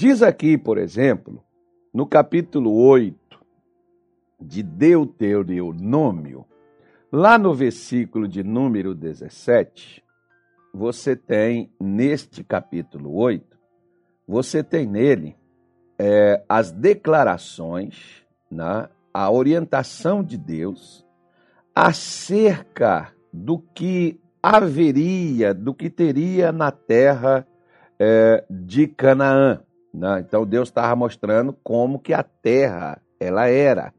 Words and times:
Diz 0.00 0.22
aqui, 0.22 0.56
por 0.56 0.78
exemplo, 0.78 1.42
no 1.92 2.06
capítulo 2.06 2.72
8 2.72 3.18
de 4.40 4.62
Deuteronômio, 4.62 6.46
lá 7.10 7.36
no 7.36 7.52
versículo 7.52 8.28
de 8.28 8.44
número 8.44 8.94
17, 8.94 10.04
você 10.72 11.16
tem 11.16 11.72
neste 11.80 12.44
capítulo 12.44 13.12
8, 13.12 13.58
você 14.24 14.62
tem 14.62 14.86
nele 14.86 15.36
é, 15.98 16.44
as 16.48 16.70
declarações, 16.70 18.24
né, 18.48 18.88
a 19.12 19.28
orientação 19.28 20.22
de 20.22 20.38
Deus 20.38 21.04
acerca 21.74 23.12
do 23.32 23.58
que 23.58 24.20
haveria, 24.40 25.52
do 25.52 25.74
que 25.74 25.90
teria 25.90 26.52
na 26.52 26.70
terra 26.70 27.44
é, 27.98 28.44
de 28.48 28.86
Canaã. 28.86 29.60
Né? 29.92 30.24
Então 30.26 30.46
Deus 30.46 30.68
estava 30.68 30.94
mostrando 30.94 31.52
como 31.62 31.98
que 31.98 32.12
a 32.12 32.22
terra 32.22 33.00
ela 33.18 33.48
era, 33.48 33.92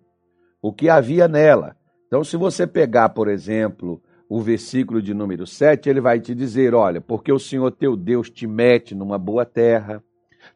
o 0.61 0.71
que 0.71 0.89
havia 0.89 1.27
nela. 1.27 1.75
Então, 2.07 2.23
se 2.23 2.35
você 2.38 2.66
pegar, 2.66 3.09
por 3.09 3.27
exemplo, 3.27 4.02
o 4.27 4.41
versículo 4.41 5.02
de 5.02 5.13
número 5.13 5.45
7, 5.45 5.89
ele 5.89 6.02
vai 6.02 6.20
te 6.20 6.33
dizer: 6.33 6.73
olha, 6.73 6.99
porque 6.99 7.31
o 7.31 7.39
Senhor 7.39 7.71
teu 7.71 7.95
Deus 7.95 8.30
te 8.30 8.47
mete 8.47 8.95
numa 8.95 9.17
boa 9.17 9.45
terra, 9.45 10.03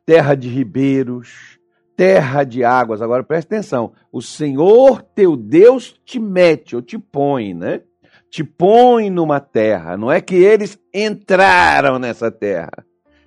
terra 0.06 0.36
de 0.36 0.48
ribeiros, 0.48 1.60
terra 1.96 2.44
de 2.44 2.64
águas. 2.64 3.02
Agora 3.02 3.24
presta 3.24 3.54
atenção: 3.54 3.94
o 4.12 4.22
Senhor 4.22 5.02
teu 5.02 5.36
Deus 5.36 5.94
te 6.04 6.20
mete, 6.20 6.76
ou 6.76 6.82
te 6.82 6.98
põe, 6.98 7.54
né? 7.54 7.82
Te 8.30 8.44
põe 8.44 9.12
numa 9.12 9.40
terra. 9.40 9.96
Não 9.96 10.12
é 10.12 10.20
que 10.20 10.36
eles 10.36 10.80
entraram 10.92 12.00
nessa 12.00 12.32
terra. 12.32 12.84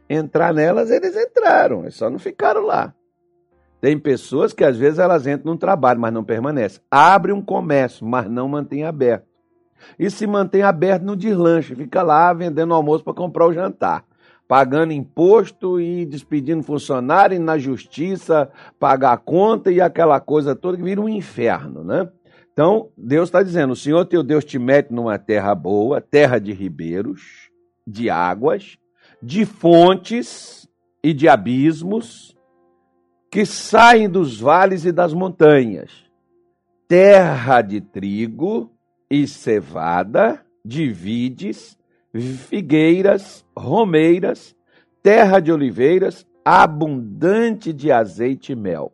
Entrar 0.08 0.54
nelas, 0.54 0.90
eles 0.90 1.16
entraram, 1.16 1.82
eles 1.82 1.94
só 1.94 2.08
não 2.08 2.18
ficaram 2.18 2.62
lá. 2.62 2.94
Tem 3.80 3.98
pessoas 3.98 4.52
que 4.52 4.64
às 4.64 4.76
vezes 4.76 4.98
elas 4.98 5.26
entram 5.26 5.52
num 5.52 5.58
trabalho, 5.58 6.00
mas 6.00 6.12
não 6.12 6.24
permanecem. 6.24 6.82
Abre 6.90 7.32
um 7.32 7.42
comércio, 7.42 8.06
mas 8.06 8.28
não 8.28 8.48
mantém 8.48 8.84
aberto. 8.84 9.26
E 9.98 10.10
se 10.10 10.26
mantém 10.26 10.62
aberto 10.62 11.02
no 11.02 11.16
deslanche, 11.16 11.74
fica 11.74 12.02
lá 12.02 12.32
vendendo 12.32 12.72
almoço 12.72 13.04
para 13.04 13.14
comprar 13.14 13.46
o 13.46 13.52
jantar 13.52 14.04
pagando 14.48 14.92
imposto 14.92 15.80
e 15.80 16.04
despedindo 16.04 16.62
funcionário 16.62 17.34
e 17.34 17.38
na 17.38 17.58
justiça 17.58 18.50
pagar 18.78 19.18
conta 19.18 19.70
e 19.70 19.80
aquela 19.80 20.20
coisa 20.20 20.54
toda 20.54 20.76
que 20.76 20.82
vira 20.82 21.00
um 21.00 21.08
inferno, 21.08 21.82
né? 21.82 22.08
Então, 22.52 22.88
Deus 22.96 23.28
está 23.28 23.42
dizendo: 23.42 23.72
o 23.72 23.76
Senhor 23.76 24.04
teu 24.04 24.22
Deus 24.22 24.44
te 24.44 24.58
mete 24.58 24.92
numa 24.92 25.18
terra 25.18 25.54
boa, 25.54 26.00
terra 26.00 26.38
de 26.38 26.52
ribeiros, 26.52 27.50
de 27.86 28.08
águas, 28.08 28.78
de 29.22 29.44
fontes 29.44 30.68
e 31.02 31.12
de 31.12 31.28
abismos 31.28 32.36
que 33.30 33.44
saem 33.44 34.08
dos 34.08 34.40
vales 34.40 34.84
e 34.84 34.92
das 34.92 35.12
montanhas, 35.12 35.90
terra 36.88 37.60
de 37.60 37.80
trigo 37.80 38.70
e 39.10 39.26
cevada, 39.26 40.44
de 40.64 40.90
vides 40.90 41.76
figueiras, 42.48 43.44
romeiras, 43.56 44.56
terra 45.02 45.38
de 45.40 45.52
oliveiras, 45.52 46.26
abundante 46.44 47.72
de 47.72 47.92
azeite 47.92 48.52
e 48.52 48.56
mel. 48.56 48.92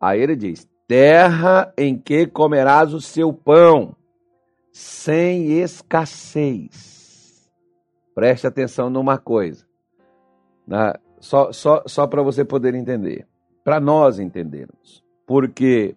Aí 0.00 0.20
ele 0.20 0.36
diz: 0.36 0.68
terra 0.86 1.72
em 1.76 1.96
que 1.96 2.26
comerás 2.26 2.92
o 2.92 3.00
seu 3.00 3.32
pão, 3.32 3.94
sem 4.72 5.60
escassez. 5.60 6.99
Preste 8.14 8.46
atenção 8.46 8.90
numa 8.90 9.18
coisa, 9.18 9.64
né? 10.66 10.94
só, 11.20 11.52
só, 11.52 11.82
só 11.86 12.06
para 12.06 12.22
você 12.22 12.44
poder 12.44 12.74
entender, 12.74 13.26
para 13.64 13.80
nós 13.80 14.18
entendermos. 14.18 15.04
Porque 15.26 15.94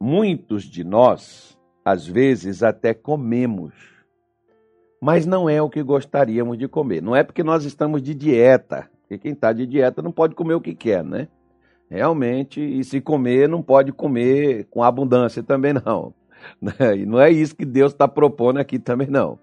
muitos 0.00 0.64
de 0.64 0.84
nós, 0.84 1.58
às 1.84 2.06
vezes, 2.06 2.62
até 2.62 2.94
comemos 2.94 3.94
mas 5.04 5.26
não 5.26 5.50
é 5.50 5.60
o 5.60 5.68
que 5.68 5.82
gostaríamos 5.82 6.56
de 6.56 6.66
comer. 6.66 7.02
Não 7.02 7.14
é 7.14 7.22
porque 7.22 7.42
nós 7.42 7.66
estamos 7.66 8.00
de 8.00 8.14
dieta, 8.14 8.88
porque 9.02 9.18
quem 9.18 9.32
está 9.32 9.52
de 9.52 9.66
dieta 9.66 10.00
não 10.00 10.10
pode 10.10 10.34
comer 10.34 10.54
o 10.54 10.62
que 10.62 10.74
quer, 10.74 11.04
né? 11.04 11.28
Realmente, 11.90 12.58
e 12.58 12.82
se 12.82 13.02
comer, 13.02 13.46
não 13.46 13.62
pode 13.62 13.92
comer 13.92 14.64
com 14.70 14.82
abundância 14.82 15.42
também 15.42 15.74
não. 15.74 16.14
Né? 16.60 16.72
E 16.98 17.06
não 17.06 17.20
é 17.20 17.30
isso 17.30 17.54
que 17.54 17.66
Deus 17.66 17.92
está 17.92 18.08
propondo 18.08 18.58
aqui 18.58 18.78
também 18.78 19.06
não. 19.06 19.38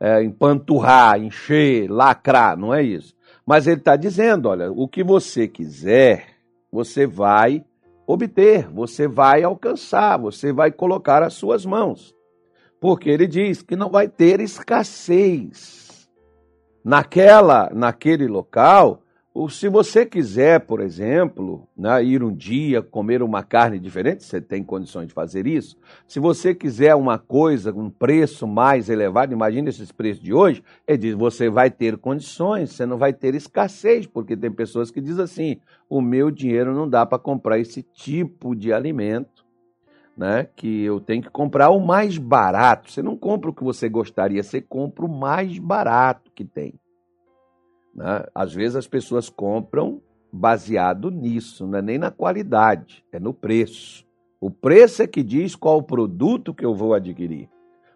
É, 0.00 0.22
empanturrar, 0.22 1.18
encher, 1.20 1.90
lacrar, 1.90 2.56
não 2.58 2.74
é 2.74 2.82
isso. 2.82 3.14
Mas 3.46 3.66
ele 3.66 3.78
está 3.78 3.96
dizendo, 3.96 4.48
olha, 4.48 4.70
o 4.70 4.88
que 4.88 5.02
você 5.04 5.46
quiser, 5.46 6.26
você 6.70 7.06
vai 7.06 7.64
obter, 8.06 8.68
você 8.68 9.06
vai 9.06 9.42
alcançar, 9.42 10.18
você 10.18 10.52
vai 10.52 10.70
colocar 10.70 11.22
as 11.22 11.34
suas 11.34 11.64
mãos 11.64 12.14
porque 12.84 13.08
ele 13.08 13.26
diz 13.26 13.62
que 13.62 13.74
não 13.74 13.88
vai 13.88 14.06
ter 14.06 14.42
escassez. 14.42 16.06
Naquela, 16.84 17.70
naquele 17.72 18.26
local, 18.26 19.00
ou 19.34 19.48
se 19.48 19.68
você 19.68 20.06
quiser, 20.06 20.60
por 20.60 20.80
exemplo, 20.80 21.66
né, 21.76 22.04
ir 22.04 22.22
um 22.22 22.32
dia 22.32 22.80
comer 22.80 23.20
uma 23.20 23.42
carne 23.42 23.80
diferente, 23.80 24.22
você 24.22 24.40
tem 24.40 24.62
condições 24.62 25.08
de 25.08 25.12
fazer 25.12 25.44
isso. 25.44 25.76
Se 26.06 26.20
você 26.20 26.54
quiser 26.54 26.94
uma 26.94 27.18
coisa, 27.18 27.74
um 27.74 27.90
preço 27.90 28.46
mais 28.46 28.88
elevado, 28.88 29.32
imagine 29.32 29.68
esses 29.68 29.90
preços 29.90 30.22
de 30.22 30.32
hoje, 30.32 30.62
ele 30.86 30.98
diz: 30.98 31.14
você 31.16 31.50
vai 31.50 31.68
ter 31.68 31.98
condições, 31.98 32.70
você 32.70 32.86
não 32.86 32.96
vai 32.96 33.12
ter 33.12 33.34
escassez, 33.34 34.06
porque 34.06 34.36
tem 34.36 34.52
pessoas 34.52 34.88
que 34.92 35.00
dizem 35.00 35.24
assim: 35.24 35.60
o 35.90 36.00
meu 36.00 36.30
dinheiro 36.30 36.72
não 36.72 36.88
dá 36.88 37.04
para 37.04 37.18
comprar 37.18 37.58
esse 37.58 37.82
tipo 37.82 38.54
de 38.54 38.72
alimento 38.72 39.44
né, 40.16 40.46
que 40.54 40.84
eu 40.84 41.00
tenho 41.00 41.22
que 41.22 41.30
comprar 41.30 41.70
o 41.70 41.84
mais 41.84 42.18
barato. 42.18 42.88
Você 42.88 43.02
não 43.02 43.16
compra 43.16 43.50
o 43.50 43.52
que 43.52 43.64
você 43.64 43.88
gostaria, 43.88 44.44
você 44.44 44.60
compra 44.60 45.04
o 45.04 45.08
mais 45.08 45.58
barato 45.58 46.30
que 46.32 46.44
tem. 46.44 46.78
Né? 47.94 48.24
Às 48.34 48.52
vezes 48.52 48.76
as 48.76 48.86
pessoas 48.86 49.28
compram 49.28 50.00
baseado 50.32 51.10
nisso, 51.10 51.66
não 51.66 51.78
é 51.78 51.82
nem 51.82 51.98
na 51.98 52.10
qualidade, 52.10 53.04
é 53.12 53.20
no 53.20 53.32
preço. 53.32 54.04
O 54.40 54.50
preço 54.50 55.02
é 55.02 55.06
que 55.06 55.22
diz 55.22 55.54
qual 55.54 55.78
o 55.78 55.82
produto 55.82 56.52
que 56.52 56.64
eu 56.64 56.74
vou 56.74 56.92
adquirir, 56.92 57.48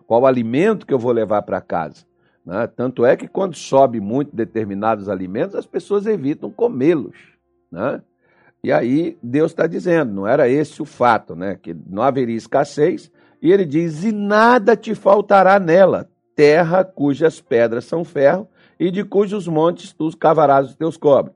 qual 0.06 0.22
o 0.22 0.26
alimento 0.26 0.87
que 0.87 0.94
eu 0.94 0.98
vou 0.98 1.12
levar 1.12 1.42
para 1.42 1.60
casa. 1.60 2.06
Né? 2.47 2.66
Tanto 2.66 3.04
é 3.04 3.16
que 3.16 3.28
quando 3.28 3.56
sobe 3.56 4.00
muito 4.00 4.34
determinados 4.34 5.08
alimentos, 5.08 5.54
as 5.54 5.66
pessoas 5.66 6.06
evitam 6.06 6.50
comê-los. 6.50 7.16
Né? 7.70 8.00
E 8.62 8.72
aí 8.72 9.19
Deus 9.22 9.53
está 9.53 9.66
dizendo, 9.66 10.12
não 10.12 10.26
era 10.26 10.48
esse 10.48 10.81
o 10.82 10.84
fato, 10.84 11.37
né? 11.37 11.58
Que 11.60 11.76
não 11.87 12.03
haveria 12.03 12.37
escassez. 12.37 13.10
E 13.41 13.53
ele 13.53 13.64
diz: 13.64 14.03
E 14.04 14.10
nada 14.10 14.76
te 14.76 14.94
faltará 14.94 15.60
nela, 15.60 16.08
terra 16.34 16.84
cujas 16.84 17.41
pedras 17.41 17.84
são 17.84 18.04
ferro, 18.04 18.48
e 18.78 18.91
de 18.91 19.05
cujos 19.05 19.49
montes 19.49 19.93
tu 19.93 20.09
cavarás 20.16 20.69
os 20.69 20.77
teus 20.77 20.97
cobres. 20.97 21.34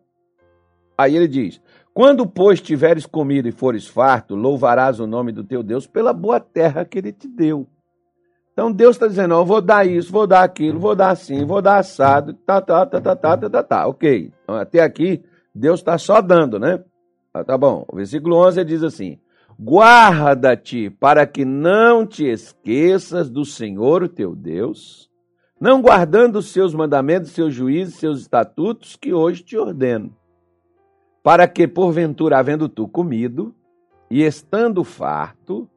Aí 0.97 1.17
ele 1.17 1.29
diz: 1.29 1.61
Quando, 1.93 2.27
pois, 2.27 2.61
tiveres 2.61 3.07
comido 3.07 3.49
e 3.49 3.53
fores 3.53 3.87
farto, 3.87 4.35
louvarás 4.35 5.01
o 5.01 5.07
nome 5.07 5.33
do 5.33 5.43
teu 5.43 5.63
Deus 5.63 5.87
pela 5.87 6.13
boa 6.13 6.39
terra 6.39 6.85
que 6.85 6.99
ele 6.99 7.13
te 7.13 7.27
deu. 7.27 7.67
Então 8.53 8.71
Deus 8.71 8.97
está 8.97 9.07
dizendo: 9.07 9.35
Eu 9.35 9.45
vou 9.45 9.61
dar 9.61 9.87
isso, 9.87 10.13
vou 10.13 10.27
dar 10.27 10.43
aquilo, 10.43 10.79
vou 10.79 10.95
dar 10.95 11.11
assim, 11.11 11.45
vou 11.45 11.63
dar 11.63 11.79
assado, 11.79 12.35
tá, 12.35 12.61
tá, 12.61 12.87
tá, 12.87 13.01
tá, 13.01 13.17
tá, 13.17 13.37
tá, 13.37 13.51
tá, 13.51 13.63
tá. 13.63 13.87
Ok. 13.87 14.33
Então, 14.43 14.57
até 14.57 14.81
aqui, 14.81 15.23
Deus 15.55 15.81
está 15.81 15.99
só 15.99 16.21
dando, 16.21 16.59
né? 16.59 16.83
Ah, 17.33 17.43
tá 17.43 17.57
bom. 17.57 17.85
O 17.89 17.97
versículo 17.97 18.37
11 18.37 18.65
diz 18.65 18.83
assim: 18.83 19.19
Guarda-te 19.59 20.91
para 20.91 21.27
que 21.27 21.45
não 21.45 22.07
te 22.07 22.25
esqueças 22.25 23.31
do 23.31 23.45
Senhor, 23.45 24.03
o 24.03 24.09
teu 24.09 24.35
Deus, 24.35 25.09
não 25.63 25.81
guardando 25.81 26.41
os 26.41 26.51
seus 26.51 26.75
mandamentos, 26.75 27.31
seus 27.31 27.55
juízes, 27.55 27.95
seus 27.95 28.23
estatutos 28.23 28.97
que 28.97 29.15
hoje 29.15 29.45
te 29.45 29.57
ordeno, 29.57 30.13
para 31.23 31.47
que, 31.47 31.69
porventura, 31.69 32.37
havendo 32.37 32.69
tu 32.69 32.89
comido 32.89 33.55
e 34.11 34.25
estando 34.25 34.83
farto, 34.83 35.71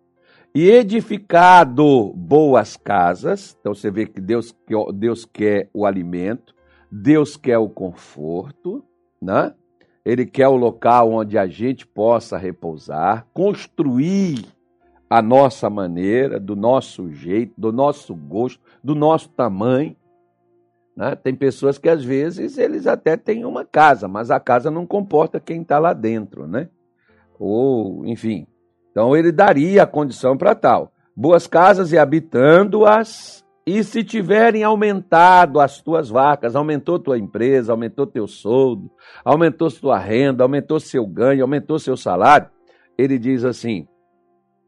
e 0.55 0.67
edificado 0.71 2.11
boas 2.15 2.75
casas, 2.75 3.55
então 3.59 3.75
você 3.75 3.91
vê 3.91 4.07
que 4.07 4.19
Deus, 4.19 4.55
Deus 4.95 5.23
quer 5.23 5.69
o 5.71 5.85
alimento, 5.85 6.55
Deus 6.91 7.37
quer 7.37 7.59
o 7.59 7.69
conforto, 7.69 8.83
né? 9.21 9.53
Ele 10.03 10.25
quer 10.25 10.47
o 10.47 10.55
local 10.55 11.11
onde 11.11 11.37
a 11.37 11.45
gente 11.45 11.85
possa 11.85 12.39
repousar, 12.39 13.27
construir 13.31 14.45
a 15.15 15.21
nossa 15.21 15.69
maneira, 15.69 16.37
do 16.41 16.57
nosso 16.57 17.09
jeito, 17.09 17.53
do 17.57 17.71
nosso 17.71 18.13
gosto, 18.13 18.59
do 18.83 18.93
nosso 18.93 19.29
tamanho. 19.29 19.95
Né? 20.93 21.15
Tem 21.15 21.33
pessoas 21.33 21.77
que 21.77 21.87
às 21.87 22.03
vezes 22.03 22.57
eles 22.57 22.85
até 22.85 23.15
têm 23.15 23.45
uma 23.45 23.63
casa, 23.63 24.09
mas 24.09 24.29
a 24.29 24.41
casa 24.41 24.69
não 24.69 24.85
comporta 24.85 25.39
quem 25.39 25.61
está 25.61 25.79
lá 25.79 25.93
dentro, 25.93 26.45
né? 26.47 26.67
Ou, 27.39 28.05
enfim. 28.05 28.45
Então 28.91 29.15
ele 29.15 29.31
daria 29.31 29.83
a 29.83 29.87
condição 29.87 30.37
para 30.37 30.53
tal. 30.53 30.91
Boas 31.15 31.47
casas 31.47 31.93
e 31.93 31.97
habitando-as 31.97 33.45
E 33.65 33.83
se 33.85 34.03
tiverem 34.03 34.63
aumentado 34.63 35.61
as 35.61 35.81
tuas 35.81 36.09
vacas, 36.09 36.57
aumentou 36.57 36.99
tua 36.99 37.17
empresa, 37.17 37.71
aumentou 37.71 38.05
teu 38.05 38.27
soldo, 38.27 38.91
aumentou 39.23 39.69
sua 39.69 39.97
renda, 39.97 40.43
aumentou 40.43 40.79
seu 40.79 41.07
ganho, 41.07 41.41
aumentou 41.41 41.79
seu 41.79 41.97
salário, 41.97 42.47
ele 42.97 43.17
diz 43.17 43.43
assim: 43.43 43.87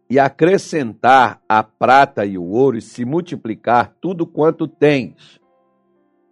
e 0.10 0.20
acrescentar 0.20 1.42
a 1.48 1.62
prata 1.62 2.26
e 2.26 2.38
o 2.38 2.44
ouro 2.44 2.78
e 2.78 2.82
se 2.82 3.04
multiplicar 3.04 3.94
tudo 4.00 4.26
quanto 4.26 4.68
tens. 4.68 5.40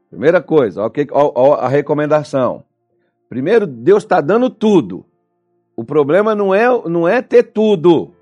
Primeira 0.09 0.41
coisa, 0.41 0.83
okay, 0.83 1.07
a 1.59 1.67
recomendação. 1.67 2.63
Primeiro, 3.27 3.67
Deus 3.67 4.03
está 4.03 4.21
dando 4.21 4.49
tudo. 4.49 5.05
O 5.75 5.83
problema 5.83 6.33
não 6.33 6.55
é, 6.55 6.67
não 6.87 7.07
é 7.07 7.21
ter 7.21 7.43
tudo. 7.43 8.13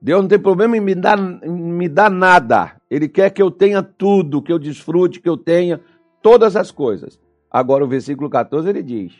Deus 0.00 0.20
não 0.20 0.28
tem 0.28 0.38
problema 0.38 0.76
em 0.76 0.80
me 0.80 0.94
dar, 0.94 1.18
em 1.18 1.50
me 1.50 1.88
dar 1.88 2.10
nada. 2.10 2.76
Ele 2.90 3.08
quer 3.08 3.30
que 3.30 3.42
eu 3.42 3.50
tenha 3.50 3.82
tudo, 3.82 4.42
que 4.42 4.52
eu 4.52 4.58
desfrute, 4.58 5.20
que 5.20 5.28
eu 5.28 5.36
tenha 5.36 5.80
todas 6.20 6.54
as 6.54 6.70
coisas. 6.70 7.20
Agora, 7.50 7.84
o 7.84 7.88
versículo 7.88 8.30
14 8.30 8.68
ele 8.68 8.82
diz: 8.82 9.12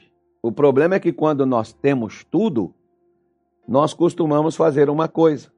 o 0.43 0.50
problema 0.50 0.96
é 0.96 1.00
que 1.00 1.12
quando 1.12 1.46
nós 1.46 1.72
temos 1.72 2.25
tudo, 2.25 2.75
nós 3.72 3.94
costumamos 3.94 4.54
fazer 4.54 4.90
uma 4.90 5.08
coisa. 5.08 5.50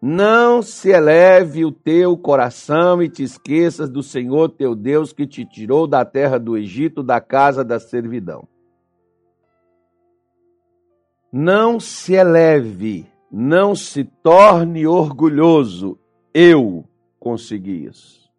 Não 0.00 0.62
se 0.62 0.88
eleve 0.88 1.66
o 1.66 1.70
teu 1.70 2.16
coração 2.16 3.02
e 3.02 3.10
te 3.10 3.22
esqueças 3.22 3.90
do 3.90 4.02
Senhor 4.02 4.48
teu 4.48 4.74
Deus 4.74 5.12
que 5.12 5.26
te 5.26 5.44
tirou 5.44 5.86
da 5.86 6.02
terra 6.02 6.38
do 6.38 6.56
Egito, 6.56 7.02
da 7.02 7.20
casa 7.20 7.62
da 7.62 7.78
servidão. 7.78 8.48
Não 11.30 11.78
se 11.78 12.14
eleve, 12.14 13.06
não 13.30 13.74
se 13.74 14.02
torne 14.04 14.86
orgulhoso. 14.86 15.98
Eu 16.32 16.86
consegui 17.20 17.84
isso. 17.84 18.30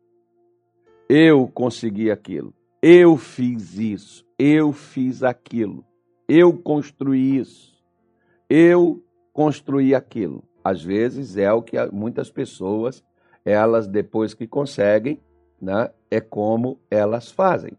Eu 1.07 1.47
consegui 1.47 2.09
aquilo. 2.09 2.51
Eu 2.81 3.15
fiz 3.15 3.77
isso. 3.77 4.25
Eu 4.39 4.73
fiz 4.73 5.21
aquilo. 5.21 5.85
Eu 6.27 6.51
construí 6.57 7.37
isso 7.37 7.76
eu 8.49 9.03
construí 9.33 9.93
aquilo. 9.93 10.43
Às 10.63 10.83
vezes 10.83 11.37
é 11.37 11.51
o 11.51 11.61
que 11.61 11.77
muitas 11.91 12.29
pessoas, 12.29 13.03
elas 13.45 13.87
depois 13.87 14.33
que 14.33 14.47
conseguem, 14.47 15.21
né, 15.61 15.89
é 16.11 16.19
como 16.19 16.79
elas 16.89 17.31
fazem. 17.31 17.71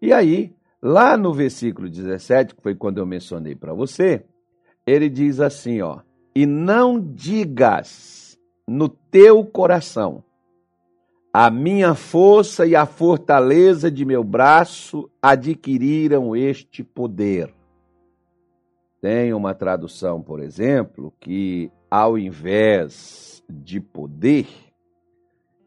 E 0.00 0.12
aí, 0.12 0.54
lá 0.82 1.16
no 1.16 1.32
versículo 1.32 1.88
17, 1.88 2.54
que 2.54 2.62
foi 2.62 2.74
quando 2.74 2.98
eu 2.98 3.06
mencionei 3.06 3.54
para 3.54 3.72
você, 3.72 4.24
ele 4.86 5.08
diz 5.08 5.40
assim, 5.40 5.80
ó: 5.80 6.00
"E 6.34 6.44
não 6.44 7.00
digas 7.00 8.38
no 8.66 8.88
teu 8.88 9.44
coração: 9.44 10.22
a 11.38 11.50
minha 11.50 11.94
força 11.94 12.64
e 12.64 12.74
a 12.74 12.86
fortaleza 12.86 13.90
de 13.90 14.06
meu 14.06 14.24
braço 14.24 15.10
adquiriram 15.20 16.34
este 16.34 16.82
poder. 16.82 17.52
Tem 19.06 19.32
uma 19.32 19.54
tradução, 19.54 20.20
por 20.20 20.42
exemplo, 20.42 21.14
que 21.20 21.70
ao 21.88 22.18
invés 22.18 23.40
de 23.48 23.80
poder, 23.80 24.48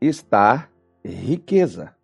está 0.01 0.67
riqueza. 1.05 1.95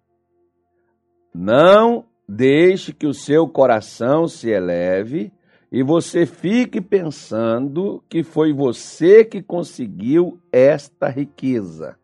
Não 1.33 2.05
deixe 2.25 2.93
que 2.93 3.05
o 3.05 3.13
seu 3.13 3.49
coração 3.49 4.29
se 4.29 4.49
eleve 4.49 5.29
e 5.69 5.83
você 5.83 6.25
fique 6.25 6.79
pensando 6.79 8.01
que 8.07 8.23
foi 8.23 8.53
você 8.53 9.25
que 9.25 9.43
conseguiu 9.43 10.39
esta 10.53 11.09
riqueza. 11.09 11.99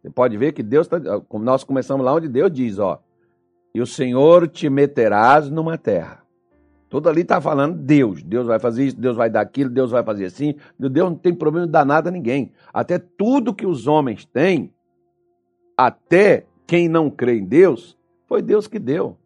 Você 0.00 0.10
pode 0.10 0.38
ver 0.38 0.52
que 0.52 0.62
Deus 0.62 0.86
está. 0.86 1.00
Nós 1.40 1.64
começamos 1.64 2.06
lá 2.06 2.14
onde 2.14 2.28
Deus 2.28 2.52
diz, 2.52 2.78
ó. 2.78 3.02
E 3.74 3.80
o 3.80 3.86
Senhor 3.86 4.46
te 4.46 4.70
meterás 4.70 5.50
numa 5.50 5.76
terra 5.76 6.21
Tudo 6.92 7.08
ali 7.08 7.22
está 7.22 7.40
falando 7.40 7.74
Deus. 7.74 8.22
Deus 8.22 8.46
vai 8.46 8.58
fazer 8.58 8.84
isso, 8.84 9.00
Deus 9.00 9.16
vai 9.16 9.30
dar 9.30 9.40
aquilo, 9.40 9.70
Deus 9.70 9.90
vai 9.90 10.04
fazer 10.04 10.26
assim. 10.26 10.56
Deus 10.78 11.08
não 11.08 11.14
tem 11.16 11.34
problema 11.34 11.64
de 11.66 11.72
dar 11.72 11.86
nada 11.86 12.10
a 12.10 12.12
ninguém. 12.12 12.52
Até 12.70 12.98
tudo 12.98 13.54
que 13.54 13.64
os 13.64 13.86
homens 13.86 14.26
têm, 14.26 14.70
até 15.74 16.44
quem 16.66 16.90
não 16.90 17.08
crê 17.08 17.38
em 17.38 17.46
Deus, 17.46 17.96
foi 18.28 18.42
Deus 18.42 18.66
que 18.66 18.78
deu. 18.78 19.16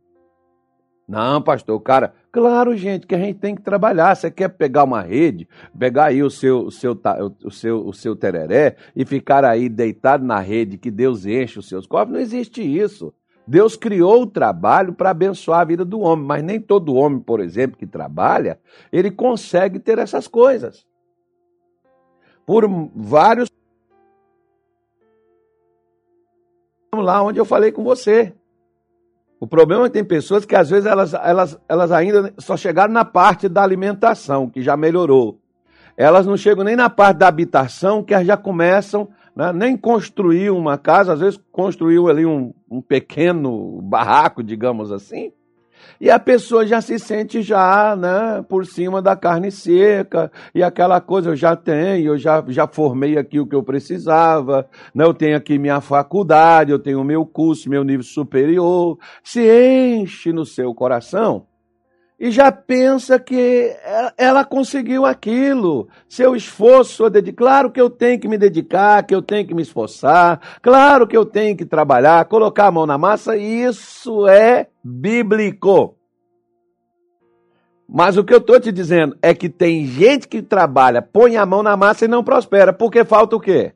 Não, 1.09 1.43
pastor, 1.43 1.81
cara. 1.81 2.15
Claro, 2.31 2.77
gente, 2.77 3.05
que 3.05 3.17
a 3.17 3.19
gente 3.19 3.41
tem 3.41 3.57
que 3.57 3.63
trabalhar. 3.63 4.15
Você 4.15 4.31
quer 4.31 4.51
pegar 4.51 4.85
uma 4.85 5.03
rede, 5.03 5.49
pegar 5.77 6.05
aí 6.05 6.23
o 6.23 6.31
seu, 6.31 6.67
o 6.67 6.71
seu, 6.71 6.97
o 7.45 7.51
seu, 7.51 7.85
o 7.85 7.93
seu 7.93 8.15
tereré 8.15 8.77
e 8.95 9.05
ficar 9.05 9.45
aí 9.45 9.69
deitado 9.69 10.25
na 10.25 10.39
rede 10.39 10.79
que 10.79 10.91
Deus 10.91 11.27
enche 11.27 11.59
os 11.59 11.69
seus 11.69 11.85
cofres? 11.85 12.13
Não 12.13 12.21
existe 12.21 12.63
isso. 12.63 13.13
Deus 13.47 13.77
criou 13.77 14.23
o 14.23 14.27
trabalho 14.27 14.93
para 14.93 15.11
abençoar 15.11 15.61
a 15.61 15.65
vida 15.65 15.85
do 15.85 16.01
homem, 16.01 16.27
mas 16.27 16.43
nem 16.43 16.61
todo 16.61 16.95
homem, 16.95 17.21
por 17.21 17.39
exemplo, 17.41 17.79
que 17.79 17.87
trabalha, 17.87 18.59
ele 18.93 19.11
consegue 19.11 19.79
ter 19.79 19.99
essas 19.99 20.27
coisas. 20.27 20.85
Por 22.45 22.69
vários. 22.95 23.49
Vamos 26.93 27.07
lá 27.07 27.23
onde 27.23 27.39
eu 27.39 27.45
falei 27.45 27.71
com 27.71 27.85
você. 27.85 28.35
O 29.39 29.47
problema 29.47 29.85
é 29.85 29.89
que 29.89 29.93
tem 29.93 30.05
pessoas 30.05 30.45
que 30.45 30.57
às 30.57 30.71
vezes 30.71 30.87
elas, 30.87 31.15
elas, 31.15 31.59
elas 31.69 31.93
ainda 31.93 32.33
só 32.39 32.57
chegaram 32.57 32.93
na 32.93 33.05
parte 33.05 33.49
da 33.49 33.63
alimentação, 33.63 34.49
que 34.49 34.63
já 34.63 34.77
melhorou. 34.77 35.39
Elas 35.97 36.27
não 36.27 36.37
chegam 36.37 36.65
nem 36.65 36.77
na 36.77 36.91
parte 36.91 37.19
da 37.19 37.29
habitação, 37.29 38.03
que 38.03 38.25
já 38.25 38.37
começam 38.37 39.09
né? 39.37 39.53
nem 39.53 39.77
construiu 39.77 40.57
uma 40.57 40.79
casa, 40.79 41.13
às 41.13 41.21
vezes 41.21 41.41
construiu 41.53 42.09
ali 42.09 42.25
um, 42.25 42.55
um 42.71 42.81
pequeno 42.81 43.81
barraco, 43.83 44.43
digamos 44.43 44.91
assim, 44.91 45.31
e 46.01 46.11
a 46.11 46.19
pessoa 46.19 46.67
já 46.67 46.81
se 46.81 46.99
sente 46.99 47.43
já, 47.43 47.95
né, 47.95 48.45
por 48.49 48.67
cima 48.67 49.01
da 49.01 49.15
carne 49.15 49.51
seca, 49.51 50.33
e 50.55 50.63
aquela 50.63 51.01
coisa 51.01 51.31
eu 51.31 51.37
já 51.37 51.55
tenho, 51.55 52.09
eu 52.09 52.19
já, 52.19 52.43
já 52.49 52.67
formei 52.67 53.17
aqui 53.17 53.39
o 53.39 53.47
que 53.47 53.55
eu 53.55 53.63
precisava, 53.63 54.69
né, 54.95 55.05
eu 55.05 55.15
tenho 55.15 55.37
aqui 55.37 55.59
minha 55.59 55.81
faculdade, 55.81 56.73
eu 56.73 56.79
tenho 56.79 57.05
meu 57.05 57.25
curso, 57.25 57.71
meu 57.71 57.85
nível 57.85 58.03
superior, 58.03 58.99
se 59.23 59.41
enche 59.41 60.33
no 60.33 60.45
seu 60.45 60.75
coração 60.75 61.47
e 62.19 62.31
já 62.31 62.51
pensa 62.51 63.19
que 63.19 63.77
ela 64.17 64.45
conseguiu 64.45 65.05
aquilo. 65.05 65.89
Seu 66.09 66.35
esforço, 66.35 67.05
claro 67.37 67.71
que 67.71 67.81
eu 67.81 67.91
tenho 67.91 68.19
que 68.19 68.27
me 68.27 68.39
dedicar, 68.39 69.05
que 69.05 69.15
eu 69.15 69.21
tenho 69.21 69.47
que 69.47 69.55
me 69.55 69.63
esforçar, 69.63 70.41
claro 70.63 71.07
que 71.07 71.17
eu 71.17 71.27
tenho 71.27 71.57
que 71.57 71.67
trabalhar, 71.67 72.25
colocar 72.25 72.67
a 72.67 72.71
mão 72.71 72.87
na 72.87 72.97
massa, 72.97 73.37
isso 73.37 74.27
é 74.27 74.69
bíblico. 74.83 75.95
Mas 77.89 78.17
o 78.17 78.25
que 78.25 78.35
eu 78.35 78.39
estou 78.39 78.59
te 78.59 78.73
dizendo 78.73 79.17
é 79.23 79.33
que 79.33 79.49
tem 79.49 79.87
gente 79.87 80.27
que 80.27 80.43
trabalha, 80.43 81.01
põe 81.01 81.37
a 81.37 81.47
mão 81.47 81.63
na 81.63 81.77
massa 81.77 82.05
e 82.05 82.09
não 82.09 82.25
prospera, 82.25 82.73
porque 82.73 83.05
falta 83.05 83.37
o 83.37 83.41
quê? 83.41 83.76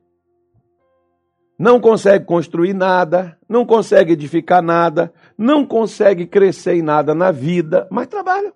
Não 1.60 1.78
consegue 1.78 2.24
construir 2.24 2.72
nada, 2.72 3.36
não 3.46 3.66
consegue 3.66 4.14
edificar 4.14 4.62
nada, 4.62 5.12
não 5.36 5.66
consegue 5.66 6.26
crescer 6.26 6.76
em 6.76 6.80
nada 6.80 7.14
na 7.14 7.30
vida, 7.30 7.86
mas 7.90 8.06
trabalha. 8.06 8.50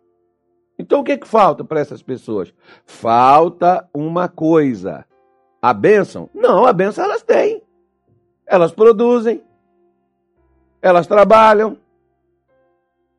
Então 0.78 1.00
o 1.00 1.04
que, 1.04 1.18
que 1.18 1.28
falta 1.28 1.62
para 1.62 1.80
essas 1.80 2.02
pessoas? 2.02 2.54
Falta 2.86 3.86
uma 3.92 4.26
coisa. 4.26 5.04
A 5.60 5.74
bênção? 5.74 6.30
Não, 6.32 6.64
a 6.64 6.72
bênção 6.72 7.04
elas 7.04 7.22
têm. 7.22 7.62
Elas 8.46 8.72
produzem, 8.72 9.42
elas 10.80 11.06
trabalham. 11.06 11.76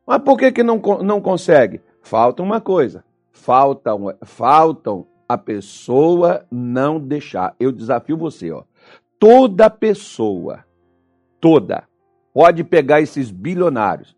Mas 0.04 0.18
por 0.18 0.36
que, 0.36 0.50
que 0.50 0.64
não, 0.64 0.82
não 1.00 1.20
consegue? 1.20 1.80
Falta 2.02 2.42
uma 2.42 2.60
coisa. 2.60 3.04
Faltam, 3.30 4.12
faltam 4.24 5.06
a 5.28 5.38
pessoa 5.38 6.44
não 6.50 6.98
deixar. 6.98 7.54
Eu 7.60 7.70
desafio 7.70 8.16
você, 8.16 8.50
ó 8.50 8.64
toda 9.18 9.68
pessoa, 9.70 10.64
toda, 11.40 11.88
pode 12.32 12.64
pegar 12.64 13.00
esses 13.00 13.30
bilionários. 13.30 14.16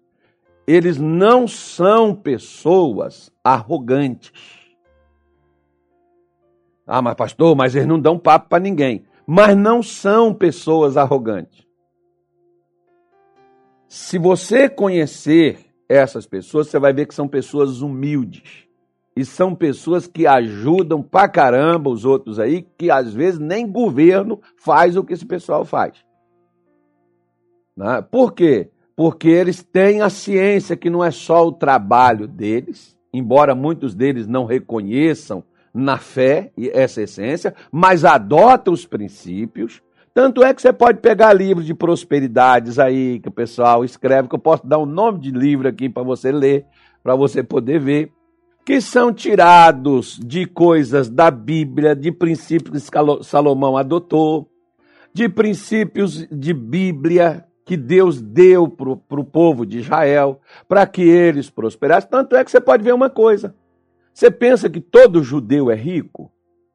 Eles 0.66 0.98
não 0.98 1.48
são 1.48 2.14
pessoas 2.14 3.32
arrogantes. 3.42 4.32
Ah, 6.86 7.00
mas 7.00 7.14
pastor, 7.14 7.56
mas 7.56 7.74
eles 7.74 7.88
não 7.88 7.98
dão 7.98 8.18
papo 8.18 8.48
para 8.48 8.62
ninguém. 8.62 9.04
Mas 9.26 9.56
não 9.56 9.82
são 9.82 10.34
pessoas 10.34 10.96
arrogantes. 10.96 11.66
Se 13.88 14.18
você 14.18 14.68
conhecer 14.68 15.58
essas 15.88 16.26
pessoas, 16.26 16.68
você 16.68 16.78
vai 16.78 16.92
ver 16.92 17.06
que 17.06 17.14
são 17.14 17.26
pessoas 17.26 17.80
humildes 17.80 18.67
e 19.18 19.24
são 19.24 19.52
pessoas 19.52 20.06
que 20.06 20.28
ajudam 20.28 21.02
pra 21.02 21.28
caramba 21.28 21.90
os 21.90 22.04
outros 22.04 22.38
aí, 22.38 22.64
que 22.78 22.88
às 22.88 23.12
vezes 23.12 23.40
nem 23.40 23.66
governo 23.66 24.40
faz 24.56 24.96
o 24.96 25.02
que 25.02 25.12
esse 25.12 25.26
pessoal 25.26 25.64
faz. 25.64 26.04
Né? 27.76 28.00
Por 28.00 28.32
quê? 28.32 28.70
Porque 28.94 29.28
eles 29.28 29.60
têm 29.60 30.02
a 30.02 30.08
ciência 30.08 30.76
que 30.76 30.88
não 30.88 31.02
é 31.02 31.10
só 31.10 31.44
o 31.44 31.50
trabalho 31.50 32.28
deles, 32.28 32.96
embora 33.12 33.56
muitos 33.56 33.92
deles 33.92 34.28
não 34.28 34.44
reconheçam 34.44 35.42
na 35.74 35.98
fé 35.98 36.52
essa 36.72 37.02
essência, 37.02 37.56
mas 37.72 38.04
adotam 38.04 38.72
os 38.72 38.86
princípios, 38.86 39.82
Tanto 40.14 40.42
é 40.42 40.52
que 40.52 40.60
você 40.60 40.72
pode 40.72 40.98
pegar 40.98 41.32
livros 41.32 41.64
de 41.64 41.72
prosperidades 41.72 42.80
aí 42.80 43.20
que 43.20 43.28
o 43.28 43.32
pessoal 43.32 43.84
escreve, 43.84 44.26
que 44.26 44.34
eu 44.34 44.38
posso 44.40 44.66
dar 44.66 44.78
um 44.78 44.86
nome 44.86 45.20
de 45.20 45.30
livro 45.30 45.68
aqui 45.68 45.88
para 45.88 46.02
você 46.02 46.32
ler, 46.32 46.66
para 47.04 47.14
você 47.14 47.40
poder 47.40 47.78
ver, 47.78 48.10
que 48.68 48.82
são 48.82 49.14
tirados 49.14 50.20
de 50.22 50.44
coisas 50.44 51.08
da 51.08 51.30
Bíblia, 51.30 51.96
de 51.96 52.12
princípios 52.12 52.90
que 52.90 53.24
Salomão 53.24 53.78
adotou, 53.78 54.46
de 55.10 55.26
princípios 55.26 56.28
de 56.30 56.52
Bíblia 56.52 57.46
que 57.64 57.78
Deus 57.78 58.20
deu 58.20 58.68
para 58.68 59.20
o 59.20 59.24
povo 59.24 59.64
de 59.64 59.78
Israel, 59.78 60.38
para 60.68 60.86
que 60.86 61.00
eles 61.00 61.48
prosperassem. 61.48 62.10
Tanto 62.10 62.36
é 62.36 62.44
que 62.44 62.50
você 62.50 62.60
pode 62.60 62.84
ver 62.84 62.92
uma 62.92 63.08
coisa. 63.08 63.54
Você 64.12 64.30
pensa 64.30 64.68
que 64.68 64.82
todo 64.82 65.22
judeu 65.22 65.70
é 65.70 65.74
rico? 65.74 66.30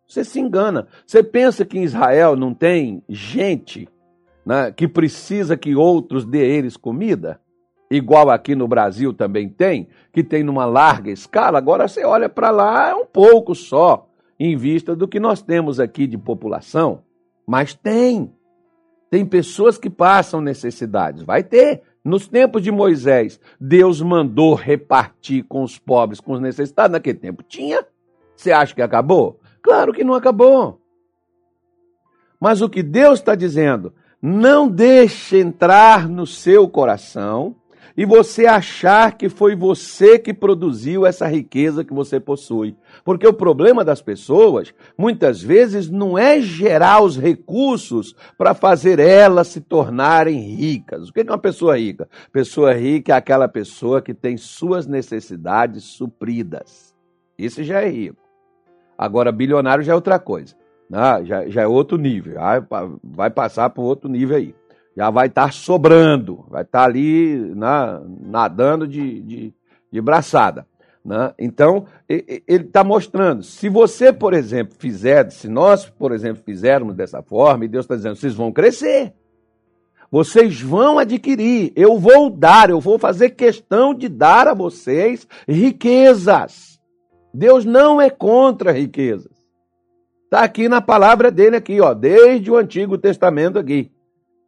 Você 0.07 0.23
se 0.23 0.39
engana. 0.39 0.87
Você 1.05 1.21
pensa 1.21 1.63
que 1.63 1.77
em 1.77 1.83
Israel 1.83 2.35
não 2.35 2.55
tem 2.55 3.03
gente 3.07 3.87
né, 4.43 4.71
que 4.71 4.87
precisa 4.87 5.55
que 5.55 5.75
outros 5.75 6.25
dê 6.25 6.39
eles 6.39 6.75
comida? 6.75 7.39
Igual 7.89 8.29
aqui 8.29 8.55
no 8.55 8.67
Brasil 8.67 9.13
também 9.13 9.47
tem, 9.47 9.87
que 10.11 10.23
tem 10.23 10.43
numa 10.43 10.65
larga 10.65 11.11
escala. 11.11 11.57
Agora 11.57 11.87
você 11.87 12.03
olha 12.03 12.27
para 12.27 12.49
lá, 12.49 12.89
é 12.89 12.95
um 12.95 13.05
pouco 13.05 13.53
só, 13.53 14.09
em 14.39 14.57
vista 14.57 14.95
do 14.95 15.07
que 15.07 15.19
nós 15.19 15.41
temos 15.41 15.79
aqui 15.79 16.07
de 16.07 16.17
população. 16.17 17.03
Mas 17.45 17.73
tem. 17.73 18.33
Tem 19.09 19.25
pessoas 19.25 19.77
que 19.77 19.89
passam 19.89 20.41
necessidades. 20.41 21.23
Vai 21.23 21.43
ter. 21.43 21.83
Nos 22.03 22.27
tempos 22.27 22.61
de 22.61 22.71
Moisés, 22.71 23.39
Deus 23.59 24.01
mandou 24.01 24.55
repartir 24.55 25.45
com 25.45 25.63
os 25.63 25.77
pobres, 25.79 26.19
com 26.19 26.33
os 26.33 26.41
necessitados. 26.41 26.91
Naquele 26.91 27.17
tempo 27.17 27.43
tinha. 27.43 27.85
Você 28.35 28.51
acha 28.51 28.75
que 28.75 28.81
acabou? 28.81 29.39
Claro 29.61 29.93
que 29.93 30.03
não 30.03 30.13
acabou. 30.13 30.81
Mas 32.39 32.61
o 32.61 32.67
que 32.67 32.83
Deus 32.83 33.19
está 33.19 33.35
dizendo, 33.35 33.93
não 34.21 34.67
deixe 34.67 35.37
entrar 35.37 36.09
no 36.09 36.25
seu 36.25 36.67
coração 36.67 37.55
e 37.95 38.05
você 38.05 38.45
achar 38.45 39.15
que 39.17 39.29
foi 39.29 39.55
você 39.55 40.17
que 40.17 40.33
produziu 40.33 41.05
essa 41.05 41.27
riqueza 41.27 41.83
que 41.83 41.93
você 41.93 42.19
possui. 42.19 42.75
Porque 43.03 43.27
o 43.27 43.33
problema 43.33 43.83
das 43.83 44.01
pessoas, 44.01 44.73
muitas 44.97 45.41
vezes, 45.41 45.89
não 45.89 46.17
é 46.17 46.41
gerar 46.41 47.01
os 47.01 47.17
recursos 47.17 48.15
para 48.37 48.53
fazer 48.53 48.99
elas 48.99 49.47
se 49.47 49.61
tornarem 49.61 50.39
ricas. 50.39 51.09
O 51.09 51.13
que 51.13 51.21
é 51.21 51.23
uma 51.23 51.37
pessoa 51.37 51.77
rica? 51.77 52.09
Pessoa 52.31 52.73
rica 52.73 53.13
é 53.13 53.15
aquela 53.15 53.47
pessoa 53.47 54.01
que 54.01 54.13
tem 54.13 54.37
suas 54.37 54.87
necessidades 54.87 55.83
supridas. 55.83 56.93
Isso 57.37 57.63
já 57.63 57.81
é 57.81 57.89
rico. 57.89 58.21
Agora, 58.97 59.31
bilionário 59.31 59.83
já 59.83 59.93
é 59.93 59.95
outra 59.95 60.17
coisa. 60.17 60.55
Né? 60.89 61.25
Já, 61.25 61.49
já 61.49 61.61
é 61.61 61.67
outro 61.67 61.97
nível. 61.97 62.35
Vai, 62.35 62.61
vai 63.03 63.29
passar 63.29 63.69
para 63.69 63.83
outro 63.83 64.09
nível 64.09 64.37
aí. 64.37 64.55
Já 64.95 65.09
vai 65.09 65.27
estar 65.27 65.45
tá 65.45 65.51
sobrando, 65.51 66.45
vai 66.49 66.61
estar 66.61 66.79
tá 66.79 66.85
ali 66.85 67.37
né, 67.55 68.01
nadando 68.21 68.87
de, 68.87 69.21
de, 69.21 69.53
de 69.91 70.01
braçada. 70.01 70.67
Né? 71.03 71.33
Então, 71.37 71.85
ele 72.07 72.43
está 72.47 72.83
mostrando. 72.83 73.43
Se 73.43 73.67
você, 73.67 74.13
por 74.13 74.33
exemplo, 74.33 74.75
fizer, 74.77 75.29
se 75.31 75.49
nós, 75.49 75.89
por 75.89 76.11
exemplo, 76.11 76.43
fizermos 76.45 76.95
dessa 76.95 77.21
forma, 77.21 77.65
e 77.65 77.67
Deus 77.67 77.85
está 77.85 77.95
dizendo, 77.95 78.15
vocês 78.15 78.33
vão 78.33 78.51
crescer. 78.51 79.13
Vocês 80.09 80.61
vão 80.61 80.99
adquirir, 80.99 81.73
eu 81.75 81.97
vou 81.97 82.29
dar, 82.29 82.69
eu 82.69 82.79
vou 82.79 82.99
fazer 82.99 83.31
questão 83.31 83.95
de 83.95 84.07
dar 84.07 84.47
a 84.47 84.53
vocês 84.53 85.27
riquezas. 85.47 86.79
Deus 87.33 87.65
não 87.65 87.99
é 87.99 88.11
contra 88.11 88.71
riquezas. 88.71 89.33
Está 90.25 90.41
aqui 90.43 90.69
na 90.69 90.81
palavra 90.81 91.31
dele 91.31 91.55
aqui, 91.55 91.81
ó, 91.81 91.95
desde 91.95 92.51
o 92.51 92.55
Antigo 92.55 92.95
Testamento 92.95 93.57
aqui. 93.57 93.91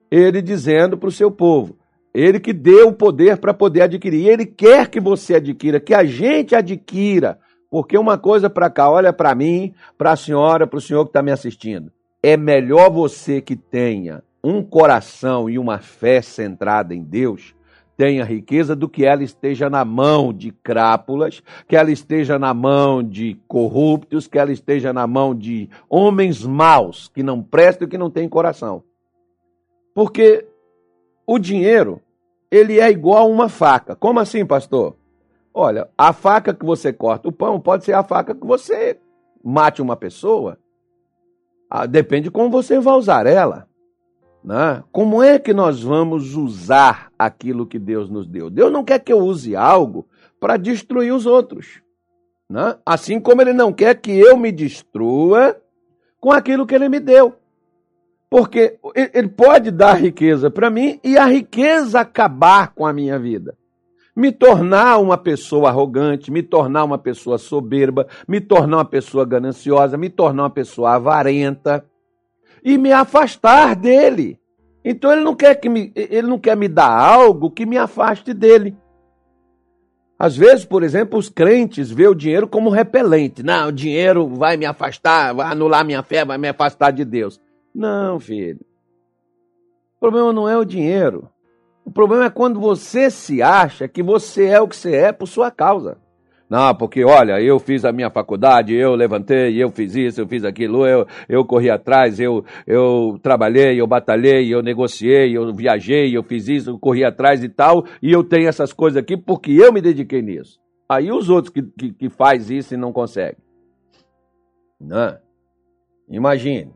Ele 0.10 0.42
dizendo 0.42 0.98
para 0.98 1.10
o 1.10 1.12
seu 1.12 1.32
povo, 1.32 1.78
ele 2.14 2.40
que 2.40 2.54
deu 2.54 2.90
o 2.90 2.94
poder 2.94 3.38
para 3.38 3.54
poder 3.54 3.82
adquirir, 3.82 4.28
ele 4.28 4.46
quer 4.46 4.88
que 4.88 5.00
você 5.00 5.36
adquira, 5.36 5.80
que 5.80 5.94
a 5.94 6.04
gente 6.04 6.56
adquira, 6.56 7.40
porque 7.70 7.98
uma 7.98 8.18
coisa 8.18 8.50
para 8.50 8.70
cá, 8.70 8.90
olha 8.90 9.12
para 9.12 9.36
mim, 9.36 9.74
para 9.98 10.12
a 10.12 10.16
senhora, 10.16 10.66
para 10.66 10.78
o 10.78 10.82
senhor 10.82 11.04
que 11.06 11.10
está 11.10 11.22
me 11.22 11.32
assistindo, 11.32 11.92
é 12.24 12.38
melhor 12.38 12.90
você 12.90 13.42
que 13.42 13.56
tenha 13.56 14.24
um 14.44 14.64
coração 14.64 15.50
e 15.50 15.58
uma 15.58 15.80
fé 15.80 16.22
centrada 16.22 16.94
em 16.94 17.04
Deus 17.04 17.56
tenha 17.98 18.26
riqueza 18.26 18.76
do 18.76 18.90
que 18.90 19.06
ela 19.06 19.24
esteja 19.24 19.70
na 19.70 19.86
mão 19.86 20.34
de 20.34 20.52
crápulas, 20.52 21.42
que 21.68 21.76
ela 21.76 21.92
esteja 21.92 22.38
na 22.38 22.54
mão 22.54 23.02
de 23.02 23.40
corruptos, 23.48 24.28
que 24.28 24.38
ela 24.38 24.52
esteja 24.52 24.92
na 24.92 25.08
mão 25.08 25.34
de 25.34 25.70
homens 25.90 26.44
maus, 26.44 27.10
que 27.14 27.24
não 27.24 27.42
prestam 27.42 27.88
e 27.88 27.90
que 27.90 27.98
não 27.98 28.10
têm 28.10 28.28
coração. 28.28 28.84
Porque 29.96 30.46
o 31.26 31.40
dinheiro, 31.40 32.02
ele 32.52 32.82
é 32.82 32.92
igual 32.92 33.24
a 33.24 33.26
uma 33.26 33.48
faca. 33.48 33.96
Como 33.96 34.20
assim, 34.20 34.46
pastor? 34.46 34.98
Olha, 35.54 35.90
a 35.98 36.12
faca 36.12 36.54
que 36.54 36.66
você 36.66 36.92
corta 36.92 37.30
o 37.30 37.32
pão 37.32 37.62
pode 37.62 37.86
ser 37.86 37.94
a 37.94 38.04
faca 38.04 38.36
que 38.36 38.46
você 38.46 39.00
mate 39.42 39.82
uma 39.82 39.96
pessoa. 39.96 40.60
Ah, 41.70 41.86
depende 41.86 42.24
de 42.24 42.32
como 42.32 42.50
você 42.50 42.78
vai 42.78 42.94
usar 42.96 43.26
ela. 43.26 43.70
Né? 44.44 44.84
Como 44.92 45.24
é 45.24 45.40
que 45.40 45.54
nós 45.54 45.82
vamos 45.82 46.36
usar 46.36 47.10
aquilo 47.18 47.66
que 47.66 47.80
Deus 47.80 48.10
nos 48.10 48.28
deu? 48.28 48.50
Deus 48.50 48.72
não 48.72 48.84
quer 48.84 49.00
que 49.00 49.14
eu 49.14 49.20
use 49.20 49.56
algo 49.56 50.06
para 50.42 50.58
destruir 50.58 51.14
os 51.14 51.26
outros. 51.26 51.82
Né? 52.50 52.78
Assim 52.86 53.20
como 53.20 53.42
Ele 53.42 53.54
não 53.54 53.72
quer 53.72 53.96
que 53.96 54.12
eu 54.12 54.36
me 54.36 54.52
destrua 54.52 55.56
com 56.20 56.34
aquilo 56.34 56.68
que 56.68 56.76
Ele 56.76 56.90
me 56.90 57.00
deu. 57.00 57.34
Porque 58.30 58.78
Ele 58.96 59.30
pode 59.30 59.72
dar 59.72 59.94
riqueza 59.94 60.50
para 60.50 60.70
mim 60.70 61.00
e 61.04 61.18
a 61.18 61.26
riqueza 61.26 62.00
acabar 62.00 62.74
com 62.74 62.86
a 62.86 62.94
minha 62.94 63.18
vida. 63.20 63.56
Me 64.16 64.32
tornar 64.32 64.98
uma 64.98 65.18
pessoa 65.18 65.70
arrogante, 65.70 66.32
me 66.32 66.42
tornar 66.42 66.86
uma 66.86 66.98
pessoa 66.98 67.38
soberba, 67.38 68.08
me 68.28 68.40
tornar 68.40 68.78
uma 68.78 68.86
pessoa 68.86 69.26
gananciosa, 69.26 69.98
me 69.98 70.10
tornar 70.10 70.44
uma 70.44 70.50
pessoa 70.50 70.96
avarenta 70.96 71.86
e 72.64 72.78
me 72.78 72.92
afastar 72.92 73.76
dele. 73.76 74.40
Então 74.84 75.12
ele 75.12 75.22
não 75.22 75.36
quer 75.36 75.56
que 75.56 75.68
me, 75.68 75.92
ele 75.96 76.28
não 76.28 76.40
quer 76.40 76.56
me 76.56 76.68
dar 76.68 76.92
algo 76.92 77.52
que 77.52 77.66
me 77.66 77.78
afaste 77.78 78.34
dele. 78.34 78.76
Às 80.18 80.38
vezes, 80.38 80.64
por 80.64 80.82
exemplo, 80.82 81.20
os 81.20 81.28
crentes 81.28 81.92
vê 81.92 82.08
o 82.08 82.16
dinheiro 82.16 82.48
como 82.48 82.70
repelente. 82.70 83.44
Não, 83.44 83.68
o 83.68 83.72
dinheiro 83.72 84.28
vai 84.30 84.56
me 84.56 84.66
afastar, 84.66 85.34
vai 85.34 85.52
anular 85.52 85.84
minha 85.84 86.02
fé, 86.02 86.24
vai 86.24 86.38
me 86.38 86.48
afastar 86.48 86.92
de 86.92 87.04
Deus. 87.04 87.40
Não, 87.76 88.18
filho. 88.22 88.62
O 89.98 90.00
problema 90.00 90.32
não 90.32 90.48
é 90.48 90.58
o 90.58 90.64
dinheiro. 90.64 91.28
O 91.84 91.92
problema 91.92 92.26
é 92.26 92.30
quando 92.30 92.58
você 92.58 93.12
se 93.12 93.42
acha 93.42 93.86
que 93.86 94.02
você 94.02 94.46
é 94.46 94.62
o 94.62 94.68
que 94.68 94.78
você 94.78 94.96
é 94.96 95.12
por 95.12 95.28
sua 95.28 95.52
causa. 95.52 95.98
Não, 96.50 96.74
porque 96.76 97.04
olha, 97.04 97.42
eu 97.42 97.60
fiz 97.60 97.84
a 97.84 97.92
minha 97.92 98.10
faculdade, 98.10 98.74
eu 98.74 98.96
levantei, 98.96 99.62
eu 99.62 99.72
fiz 99.72 99.96
isso, 99.96 100.22
eu 100.22 100.28
fiz 100.28 100.46
aquilo, 100.46 100.86
eu, 100.86 101.06
eu 101.28 101.44
corri 101.44 101.70
atrás, 101.70 102.20
eu, 102.20 102.46
eu 102.66 103.20
trabalhei, 103.22 103.82
eu 103.82 103.88
batalhei, 103.88 104.54
eu 104.54 104.62
negociei, 104.62 105.36
eu 105.36 105.54
viajei, 105.54 106.16
eu 106.16 106.24
fiz 106.24 106.48
isso, 106.48 106.70
eu 106.70 106.80
corri 106.80 107.04
atrás 107.04 107.44
e 107.44 107.50
tal, 107.50 107.84
e 108.02 108.12
eu 108.12 108.24
tenho 108.24 108.48
essas 108.48 108.72
coisas 108.72 109.02
aqui 109.02 109.18
porque 109.18 109.52
eu 109.52 109.74
me 109.74 109.82
dediquei 109.82 110.22
nisso. 110.22 110.60
Aí 110.88 111.12
os 111.12 111.30
outros 111.30 111.52
que, 111.52 111.64
que, 111.64 111.92
que 111.92 112.10
faz 112.10 112.50
isso 112.50 112.74
e 112.74 112.78
não 112.78 112.94
conseguem. 112.94 113.44
Não. 114.80 115.18
Imagine. 116.08 116.72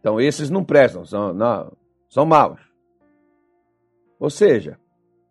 Então 0.00 0.20
esses 0.20 0.50
não 0.50 0.64
prestam, 0.64 1.04
são, 1.04 1.32
não, 1.32 1.72
são 2.08 2.26
maus. 2.26 2.60
Ou 4.18 4.30
seja, 4.30 4.78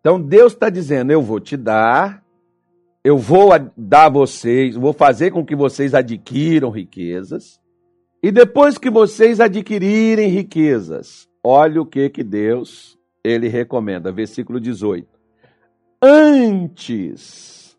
então 0.00 0.20
Deus 0.20 0.52
está 0.52 0.70
dizendo, 0.70 1.12
eu 1.12 1.20
vou 1.20 1.38
te 1.38 1.56
dar 1.56 2.24
eu 3.02 3.16
vou 3.16 3.50
dar 3.76 4.06
a 4.06 4.10
vocês, 4.10 4.76
vou 4.76 4.92
fazer 4.92 5.30
com 5.30 5.44
que 5.44 5.56
vocês 5.56 5.94
adquiram 5.94 6.70
riquezas. 6.70 7.58
E 8.22 8.30
depois 8.30 8.76
que 8.76 8.90
vocês 8.90 9.40
adquirirem 9.40 10.28
riquezas, 10.28 11.26
olha 11.42 11.80
o 11.80 11.86
que 11.86 12.10
que 12.10 12.22
Deus 12.22 12.98
ele 13.24 13.48
recomenda, 13.48 14.12
versículo 14.12 14.60
18. 14.60 15.08
Antes 16.02 17.78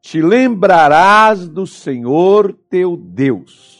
te 0.00 0.20
lembrarás 0.20 1.48
do 1.48 1.64
Senhor 1.66 2.52
teu 2.68 2.96
Deus, 2.96 3.77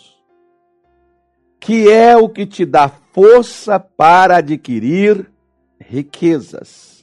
que 1.61 1.89
é 1.91 2.17
o 2.17 2.29
que 2.29 2.47
te 2.47 2.65
dá 2.65 2.89
força 2.89 3.79
para 3.81 4.39
adquirir 4.39 5.31
riquezas 5.81 6.99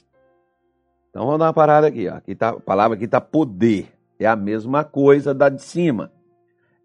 então 1.16 1.24
vamos 1.24 1.38
dar 1.38 1.46
uma 1.46 1.52
parada 1.54 1.86
aqui, 1.86 2.06
ó. 2.10 2.16
Aqui 2.16 2.34
tá, 2.34 2.50
a 2.50 2.60
palavra 2.60 2.94
aqui 2.94 3.06
está 3.06 3.22
poder. 3.22 3.88
É 4.20 4.26
a 4.26 4.36
mesma 4.36 4.84
coisa 4.84 5.32
da 5.32 5.48
de 5.48 5.62
cima. 5.62 6.12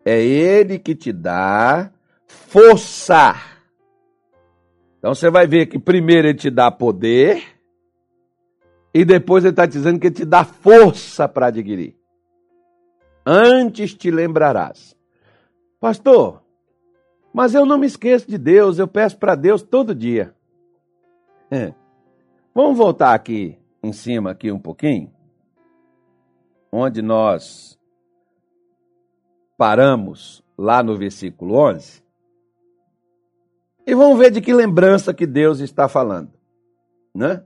É 0.05 0.23
ele 0.23 0.79
que 0.79 0.95
te 0.95 1.11
dá 1.11 1.91
força. 2.25 3.35
Então 4.97 5.13
você 5.13 5.29
vai 5.29 5.45
ver 5.45 5.65
que 5.65 5.77
primeiro 5.77 6.29
ele 6.29 6.37
te 6.37 6.49
dá 6.49 6.71
poder 6.71 7.43
e 8.93 9.03
depois 9.03 9.43
ele 9.43 9.51
está 9.51 9.65
dizendo 9.65 9.99
que 9.99 10.07
ele 10.07 10.15
te 10.15 10.23
dá 10.23 10.45
força 10.45 11.27
para 11.27 11.47
adquirir. 11.47 11.97
Antes 13.25 13.93
te 13.93 14.09
lembrarás. 14.09 14.95
Pastor, 15.77 16.41
Mas 17.33 17.53
eu 17.53 17.65
não 17.65 17.77
me 17.77 17.87
esqueço 17.87 18.29
de 18.29 18.37
Deus, 18.37 18.77
eu 18.77 18.87
peço 18.87 19.17
para 19.17 19.35
Deus 19.35 19.61
todo 19.61 19.95
dia. 19.95 20.35
É. 21.49 21.73
Vamos 22.53 22.77
voltar 22.77 23.13
aqui 23.13 23.57
em 23.81 23.93
cima 23.93 24.31
aqui 24.31 24.51
um 24.51 24.59
pouquinho, 24.59 25.11
onde 26.71 27.01
nós 27.01 27.79
paramos 29.57 30.43
lá 30.57 30.83
no 30.83 30.97
versículo 30.97 31.55
11. 31.55 32.03
E 33.85 33.95
vamos 33.95 34.19
ver 34.19 34.31
de 34.31 34.41
que 34.41 34.53
lembrança 34.53 35.13
que 35.13 35.25
Deus 35.25 35.59
está 35.59 35.87
falando, 35.87 36.31
né? 37.13 37.43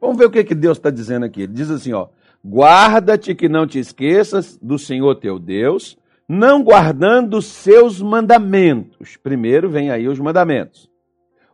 Vamos 0.00 0.16
ver 0.18 0.26
o 0.26 0.30
que, 0.30 0.42
que 0.42 0.54
Deus 0.54 0.78
está 0.78 0.90
dizendo 0.90 1.24
aqui. 1.24 1.42
Ele 1.42 1.52
diz 1.52 1.70
assim, 1.70 1.92
ó, 1.92 2.08
guarda-te 2.44 3.34
que 3.34 3.48
não 3.48 3.66
te 3.66 3.78
esqueças 3.78 4.58
do 4.60 4.76
Senhor 4.76 5.14
teu 5.14 5.38
Deus, 5.38 5.96
não 6.32 6.62
guardando 6.62 7.42
seus 7.42 8.00
mandamentos. 8.00 9.18
Primeiro 9.18 9.68
vem 9.68 9.90
aí 9.90 10.08
os 10.08 10.18
mandamentos. 10.18 10.90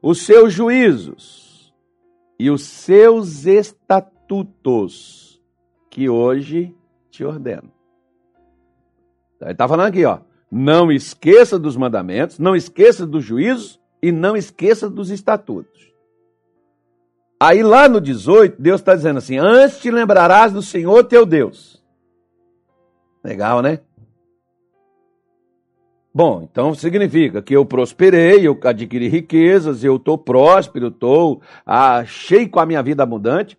Os 0.01 0.23
seus 0.23 0.53
juízos 0.53 1.75
e 2.39 2.49
os 2.49 2.63
seus 2.63 3.45
estatutos 3.45 5.43
que 5.91 6.09
hoje 6.09 6.73
te 7.11 7.25
ordeno. 7.25 7.73
Ele 9.41 9.51
está 9.51 9.67
falando 9.67 9.89
aqui, 9.89 10.05
ó. 10.05 10.21
Não 10.49 10.93
esqueça 10.93 11.59
dos 11.59 11.77
mandamentos, 11.77 12.39
não 12.39 12.55
esqueça 12.55 13.05
dos 13.05 13.25
juízos 13.25 13.81
e 14.01 14.13
não 14.13 14.37
esqueça 14.37 14.89
dos 14.89 15.11
estatutos. 15.11 15.93
Aí 17.41 17.65
lá 17.65 17.89
no 17.89 18.01
18, 18.01 18.63
Deus 18.63 18.81
está 18.81 18.95
dizendo 18.95 19.19
assim: 19.19 19.39
Antes 19.39 19.81
te 19.81 19.91
lembrarás 19.91 20.53
do 20.53 20.63
Senhor 20.63 21.03
teu 21.03 21.27
Deus. 21.27 21.83
Legal, 23.25 23.61
né? 23.61 23.81
Bom, 26.19 26.43
então 26.43 26.75
significa 26.75 27.41
que 27.41 27.55
eu 27.55 27.65
prosperei, 27.65 28.45
eu 28.45 28.59
adquiri 28.65 29.07
riquezas, 29.07 29.85
eu 29.85 29.95
estou 29.95 30.19
próspero, 30.19 30.89
estou 30.89 31.41
ah, 31.65 32.05
cheio 32.05 32.51
com 32.51 32.59
a 32.59 32.67
minha 32.67 32.83
vida 32.83 33.05
abundante. 33.05 33.57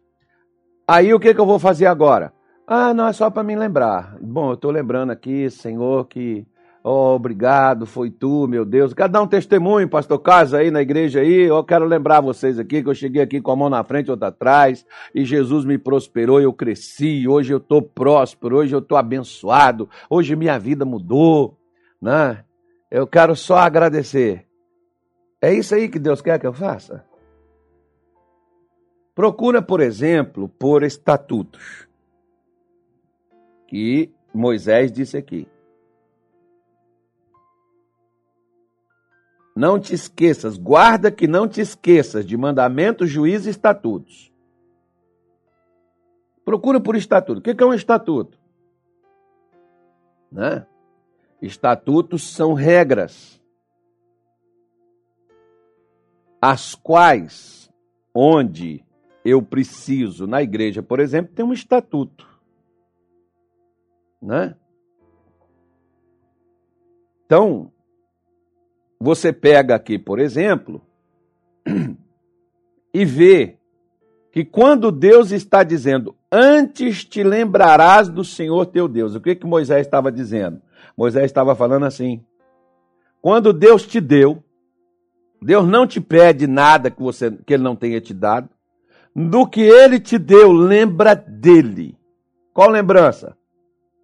Aí 0.86 1.14
o 1.14 1.20
que, 1.22 1.34
que 1.34 1.40
eu 1.40 1.46
vou 1.46 1.58
fazer 1.58 1.86
agora? 1.86 2.34
Ah, 2.68 2.94
não, 2.94 3.08
é 3.08 3.14
só 3.14 3.30
para 3.30 3.44
me 3.44 3.56
lembrar. 3.56 4.18
Bom, 4.20 4.50
eu 4.50 4.56
estou 4.56 4.72
lembrando 4.72 5.12
aqui, 5.12 5.50
Senhor, 5.50 6.06
que 6.10 6.46
Oh, 6.84 7.16
obrigado, 7.16 7.86
foi 7.86 8.12
tu, 8.12 8.46
meu 8.46 8.66
Deus. 8.66 8.94
Quero 8.94 9.10
dar 9.10 9.22
um 9.22 9.28
testemunho, 9.28 9.88
pastor 9.88 10.20
Carlos, 10.20 10.54
aí 10.54 10.70
na 10.70 10.82
igreja 10.82 11.22
aí. 11.22 11.44
Eu 11.44 11.64
quero 11.64 11.86
lembrar 11.86 12.20
vocês 12.20 12.60
aqui 12.60 12.84
que 12.84 12.90
eu 12.90 12.96
cheguei 12.96 13.22
aqui 13.22 13.40
com 13.40 13.52
a 13.52 13.56
mão 13.56 13.70
na 13.70 13.86
frente, 13.86 14.12
outra 14.12 14.28
atrás, 14.28 14.86
e 15.16 15.24
Jesus 15.24 15.64
me 15.64 15.78
prosperou, 15.78 16.42
eu 16.42 16.52
cresci, 16.52 17.26
hoje 17.26 17.54
eu 17.54 17.58
estou 17.58 17.82
próspero, 17.82 18.58
hoje 18.58 18.76
eu 18.76 18.80
estou 18.80 18.98
abençoado, 18.98 19.90
hoje 20.10 20.36
minha 20.36 20.60
vida 20.60 20.84
mudou, 20.84 21.58
né? 22.02 22.44
Eu 22.90 23.06
quero 23.06 23.36
só 23.36 23.58
agradecer. 23.58 24.48
É 25.42 25.54
isso 25.54 25.76
aí 25.76 25.88
que 25.88 26.00
Deus 26.00 26.22
quer 26.22 26.40
que 26.40 26.48
eu 26.48 26.54
faça? 26.54 27.06
Procura, 29.14 29.62
por 29.62 29.82
exemplo, 29.82 30.48
por 30.48 30.84
estatutos 30.84 31.88
que 33.68 34.12
Moisés 34.34 34.92
disse 34.92 35.18
aqui. 35.18 35.48
Não 39.56 39.80
te 39.80 39.94
esqueças, 39.94 40.58
guarda 40.58 41.12
que 41.12 41.28
não 41.28 41.48
te 41.48 41.60
esqueças 41.60 42.26
de 42.26 42.38
mandamentos, 42.38 43.10
juízes 43.10 43.48
e 43.48 43.50
estatutos. 43.50 44.34
Procura 46.46 46.80
por 46.80 46.96
estatuto. 46.96 47.40
O 47.40 47.42
que 47.44 47.62
é 47.62 47.66
um 47.66 47.74
estatuto? 47.74 48.40
Né? 50.32 50.66
Estatutos 51.42 52.34
são 52.34 52.54
regras, 52.54 53.42
as 56.42 56.76
quais, 56.76 57.72
onde 58.14 58.84
eu 59.24 59.42
preciso, 59.42 60.26
na 60.26 60.42
igreja, 60.42 60.82
por 60.82 61.00
exemplo, 61.00 61.34
tem 61.34 61.46
um 61.46 61.54
estatuto. 61.54 62.28
Né? 64.22 64.56
Então, 67.26 67.72
você 69.00 69.32
pega 69.32 69.76
aqui, 69.76 69.98
por 69.98 70.20
exemplo, 70.20 70.82
e 72.94 73.06
vê 73.06 73.58
que 74.32 74.44
quando 74.44 74.92
Deus 74.92 75.32
está 75.32 75.64
dizendo, 75.64 76.16
antes 76.32 77.06
te 77.06 77.24
lembrarás 77.24 78.10
do 78.10 78.24
Senhor 78.24 78.66
teu 78.66 78.88
Deus, 78.88 79.16
o 79.16 79.22
que, 79.22 79.36
que 79.36 79.46
Moisés 79.46 79.86
estava 79.86 80.12
dizendo? 80.12 80.62
Moisés 81.00 81.24
estava 81.28 81.56
falando 81.56 81.86
assim: 81.86 82.22
quando 83.22 83.54
Deus 83.54 83.88
te 83.88 84.02
deu, 84.02 84.44
Deus 85.42 85.66
não 85.66 85.88
te 85.88 86.02
pede 86.02 86.46
nada 86.46 86.92
que, 86.92 87.02
você, 87.02 87.32
que 87.32 87.54
Ele 87.54 87.64
não 87.64 87.74
tenha 87.74 88.02
te 88.02 88.14
dado, 88.14 88.50
do 89.16 89.48
que 89.48 89.62
Ele 89.62 89.98
te 89.98 90.18
deu, 90.18 90.52
lembra 90.52 91.16
dele. 91.16 91.98
Qual 92.54 92.70
lembrança? 92.70 93.38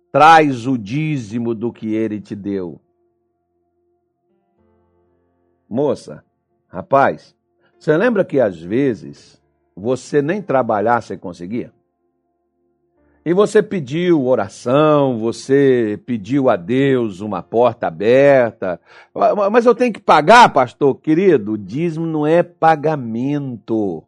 Traz 0.09 0.65
o 0.65 0.77
dízimo 0.77 1.53
do 1.53 1.73
que 1.73 1.93
Ele 1.93 2.21
te 2.21 2.33
deu. 2.33 2.79
Moça, 5.67 6.23
rapaz, 6.69 7.35
você 7.77 7.97
lembra 7.97 8.23
que 8.23 8.39
às 8.39 8.57
vezes 8.57 9.43
você 9.75 10.21
nem 10.21 10.41
trabalhar 10.41 11.01
você 11.01 11.17
conseguia? 11.17 11.74
E 13.25 13.33
você 13.33 13.63
pediu 13.63 14.27
oração, 14.27 15.17
você 15.17 15.99
pediu 16.05 16.47
a 16.47 16.55
Deus 16.55 17.21
uma 17.21 17.41
porta 17.41 17.87
aberta. 17.87 18.79
Mas 19.51 19.65
eu 19.65 19.73
tenho 19.73 19.91
que 19.91 19.99
pagar, 19.99 20.53
pastor? 20.53 20.93
Querido, 20.95 21.57
dízimo 21.57 22.05
não 22.05 22.27
é 22.27 22.43
pagamento. 22.43 24.03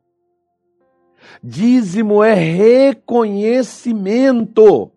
Dízimo 1.43 2.23
é 2.23 2.35
reconhecimento. 2.35 4.91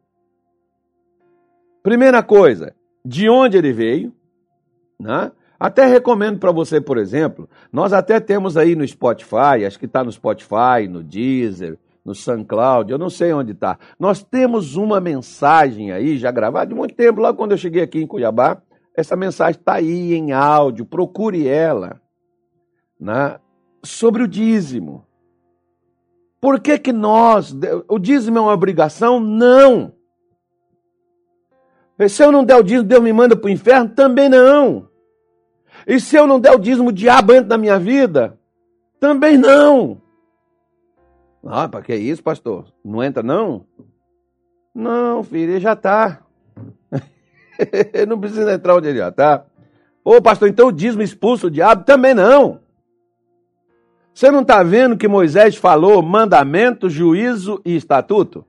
Primeira 1.83 2.23
coisa, 2.23 2.75
de 3.03 3.27
onde 3.31 3.57
ele 3.57 3.73
veio, 3.73 4.13
né? 4.99 5.33
Até 5.59 5.87
recomendo 5.87 6.39
para 6.39 6.53
você, 6.53 6.79
por 6.79 6.99
exemplo, 6.99 7.49
nós 7.73 7.95
até 7.95 8.21
temos 8.21 8.59
aí 8.59 8.77
no 8.77 8.87
Spotify, 8.87 9.65
acho 9.67 9.79
que 9.79 9.87
está 9.87 10.05
no 10.05 10.13
Spotify, 10.13 10.87
no 10.89 11.03
Deezer, 11.03 11.79
no 12.05 12.15
SoundCloud, 12.15 12.91
eu 12.91 12.99
não 12.99 13.11
sei 13.11 13.33
onde 13.33 13.53
está. 13.53 13.79
Nós 13.99 14.23
temos 14.23 14.77
uma 14.77 15.01
mensagem 15.01 15.93
aí, 15.93 16.17
já 16.19 16.31
gravada 16.31 16.67
de 16.67 16.75
muito 16.75 16.95
tempo, 16.95 17.21
lá 17.21 17.33
quando 17.33 17.53
eu 17.53 17.59
cheguei 17.59 17.83
aqui 17.83 18.01
em 18.01 18.07
Cuiabá. 18.07 18.61
Essa 18.95 19.17
mensagem 19.17 19.59
está 19.59 19.75
aí 19.75 20.15
em 20.15 20.33
áudio, 20.33 20.85
procure 20.85 21.47
ela. 21.47 22.01
Né? 22.99 23.39
Sobre 23.83 24.23
o 24.23 24.29
dízimo. 24.29 25.07
Por 26.41 26.59
que, 26.59 26.79
que 26.79 26.93
nós. 26.93 27.55
O 27.87 27.99
dízimo 27.99 28.39
é 28.39 28.41
uma 28.41 28.53
obrigação? 28.53 29.21
Não. 29.21 29.93
Se 32.09 32.25
eu 32.25 32.33
não 32.33 32.45
der 32.45 32.57
o 32.57 32.63
dízimo, 32.63 32.85
Deus 32.85 33.03
me 33.03 33.13
manda 33.13 33.37
para 33.37 33.47
o 33.47 33.51
inferno? 33.51 33.91
Também 33.91 34.29
não. 34.29 34.89
E 35.87 36.01
se 36.01 36.17
eu 36.17 36.27
não 36.27 36.41
der 36.41 36.53
o 36.53 36.59
dízimo, 36.59 36.89
o 36.89 36.93
diabo 36.93 37.35
entra 37.35 37.49
na 37.49 37.59
minha 37.59 37.79
vida? 37.79 38.39
Também 38.99 39.37
não. 39.37 40.01
Ah, 41.45 41.69
para 41.69 41.83
que 41.83 41.95
isso, 41.95 42.23
pastor? 42.23 42.67
Não 42.85 43.03
entra, 43.03 43.23
não? 43.23 43.65
Não, 44.75 45.23
filho, 45.23 45.53
ele 45.53 45.61
já 45.61 45.73
está. 45.75 46.23
não 48.07 48.21
precisa 48.21 48.53
entrar 48.53 48.77
onde 48.77 48.89
ele 48.89 48.99
já 48.99 49.09
está. 49.09 49.45
Ô, 50.05 50.21
pastor, 50.21 50.49
então 50.49 50.69
o 50.69 50.73
dízimo 50.73 51.03
expulsa 51.03 51.47
o 51.47 51.51
diabo? 51.51 51.85
Também 51.85 52.15
não. 52.15 52.61
Você 54.15 54.31
não 54.31 54.43
está 54.43 54.63
vendo 54.63 54.97
que 54.97 55.09
Moisés 55.09 55.57
falou 55.57 56.03
mandamento, 56.03 56.91
juízo 56.91 57.61
e 57.65 57.77
estatuto? 57.77 58.45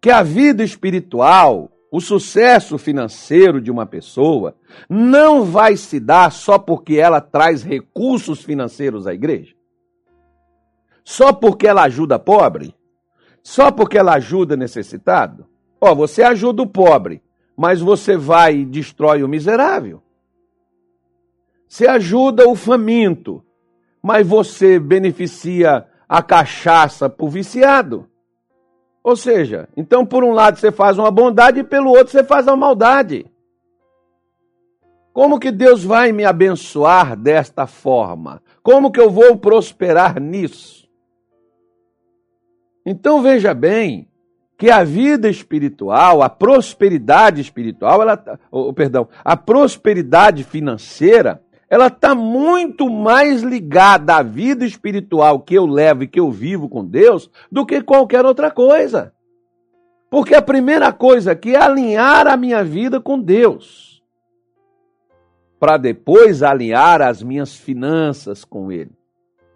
Que 0.00 0.10
a 0.10 0.22
vida 0.22 0.62
espiritual 0.64 1.70
o 1.90 2.00
sucesso 2.00 2.76
financeiro 2.76 3.60
de 3.60 3.70
uma 3.70 3.86
pessoa 3.86 4.54
não 4.88 5.44
vai 5.44 5.76
se 5.76 5.98
dar 5.98 6.30
só 6.30 6.58
porque 6.58 6.96
ela 6.96 7.20
traz 7.20 7.62
recursos 7.62 8.42
financeiros 8.42 9.06
à 9.06 9.14
igreja? 9.14 9.54
Só 11.08 11.32
porque 11.32 11.66
ela 11.66 11.84
ajuda 11.84 12.18
pobre? 12.18 12.74
Só 13.42 13.70
porque 13.70 13.96
ela 13.96 14.16
ajuda 14.16 14.58
necessitado? 14.58 15.46
Ó, 15.80 15.94
você 15.94 16.22
ajuda 16.22 16.62
o 16.62 16.66
pobre, 16.66 17.22
mas 17.56 17.80
você 17.80 18.14
vai 18.14 18.56
e 18.56 18.64
destrói 18.66 19.22
o 19.22 19.28
miserável. 19.28 20.02
Você 21.66 21.88
ajuda 21.88 22.46
o 22.46 22.54
faminto, 22.54 23.42
mas 24.02 24.26
você 24.26 24.78
beneficia 24.78 25.86
a 26.06 26.22
cachaça 26.22 27.08
para 27.08 27.24
o 27.24 27.30
viciado. 27.30 28.06
Ou 29.02 29.16
seja, 29.16 29.66
então 29.74 30.04
por 30.04 30.22
um 30.22 30.32
lado 30.32 30.58
você 30.58 30.70
faz 30.70 30.98
uma 30.98 31.10
bondade 31.10 31.60
e 31.60 31.64
pelo 31.64 31.88
outro 31.88 32.10
você 32.10 32.22
faz 32.22 32.46
uma 32.46 32.56
maldade. 32.56 33.24
Como 35.14 35.40
que 35.40 35.50
Deus 35.50 35.82
vai 35.82 36.12
me 36.12 36.26
abençoar 36.26 37.16
desta 37.16 37.66
forma? 37.66 38.42
Como 38.62 38.92
que 38.92 39.00
eu 39.00 39.08
vou 39.08 39.38
prosperar 39.38 40.20
nisso? 40.20 40.86
Então 42.90 43.20
veja 43.20 43.52
bem 43.52 44.08
que 44.56 44.70
a 44.70 44.82
vida 44.82 45.28
espiritual, 45.28 46.22
a 46.22 46.28
prosperidade 46.30 47.38
espiritual, 47.38 48.00
ela, 48.00 48.40
oh, 48.50 48.72
perdão, 48.72 49.06
a 49.22 49.36
prosperidade 49.36 50.42
financeira, 50.42 51.42
ela 51.68 51.88
está 51.88 52.14
muito 52.14 52.88
mais 52.88 53.42
ligada 53.42 54.16
à 54.16 54.22
vida 54.22 54.64
espiritual 54.64 55.40
que 55.40 55.54
eu 55.54 55.66
levo 55.66 56.04
e 56.04 56.08
que 56.08 56.18
eu 56.18 56.30
vivo 56.30 56.66
com 56.66 56.82
Deus 56.82 57.30
do 57.52 57.66
que 57.66 57.82
qualquer 57.82 58.24
outra 58.24 58.50
coisa. 58.50 59.12
Porque 60.08 60.34
a 60.34 60.40
primeira 60.40 60.90
coisa 60.90 61.32
aqui 61.32 61.54
é 61.54 61.62
alinhar 61.62 62.26
a 62.26 62.38
minha 62.38 62.64
vida 62.64 62.98
com 63.02 63.20
Deus, 63.20 64.02
para 65.60 65.76
depois 65.76 66.42
alinhar 66.42 67.02
as 67.02 67.22
minhas 67.22 67.54
finanças 67.54 68.46
com 68.46 68.72
Ele. 68.72 68.96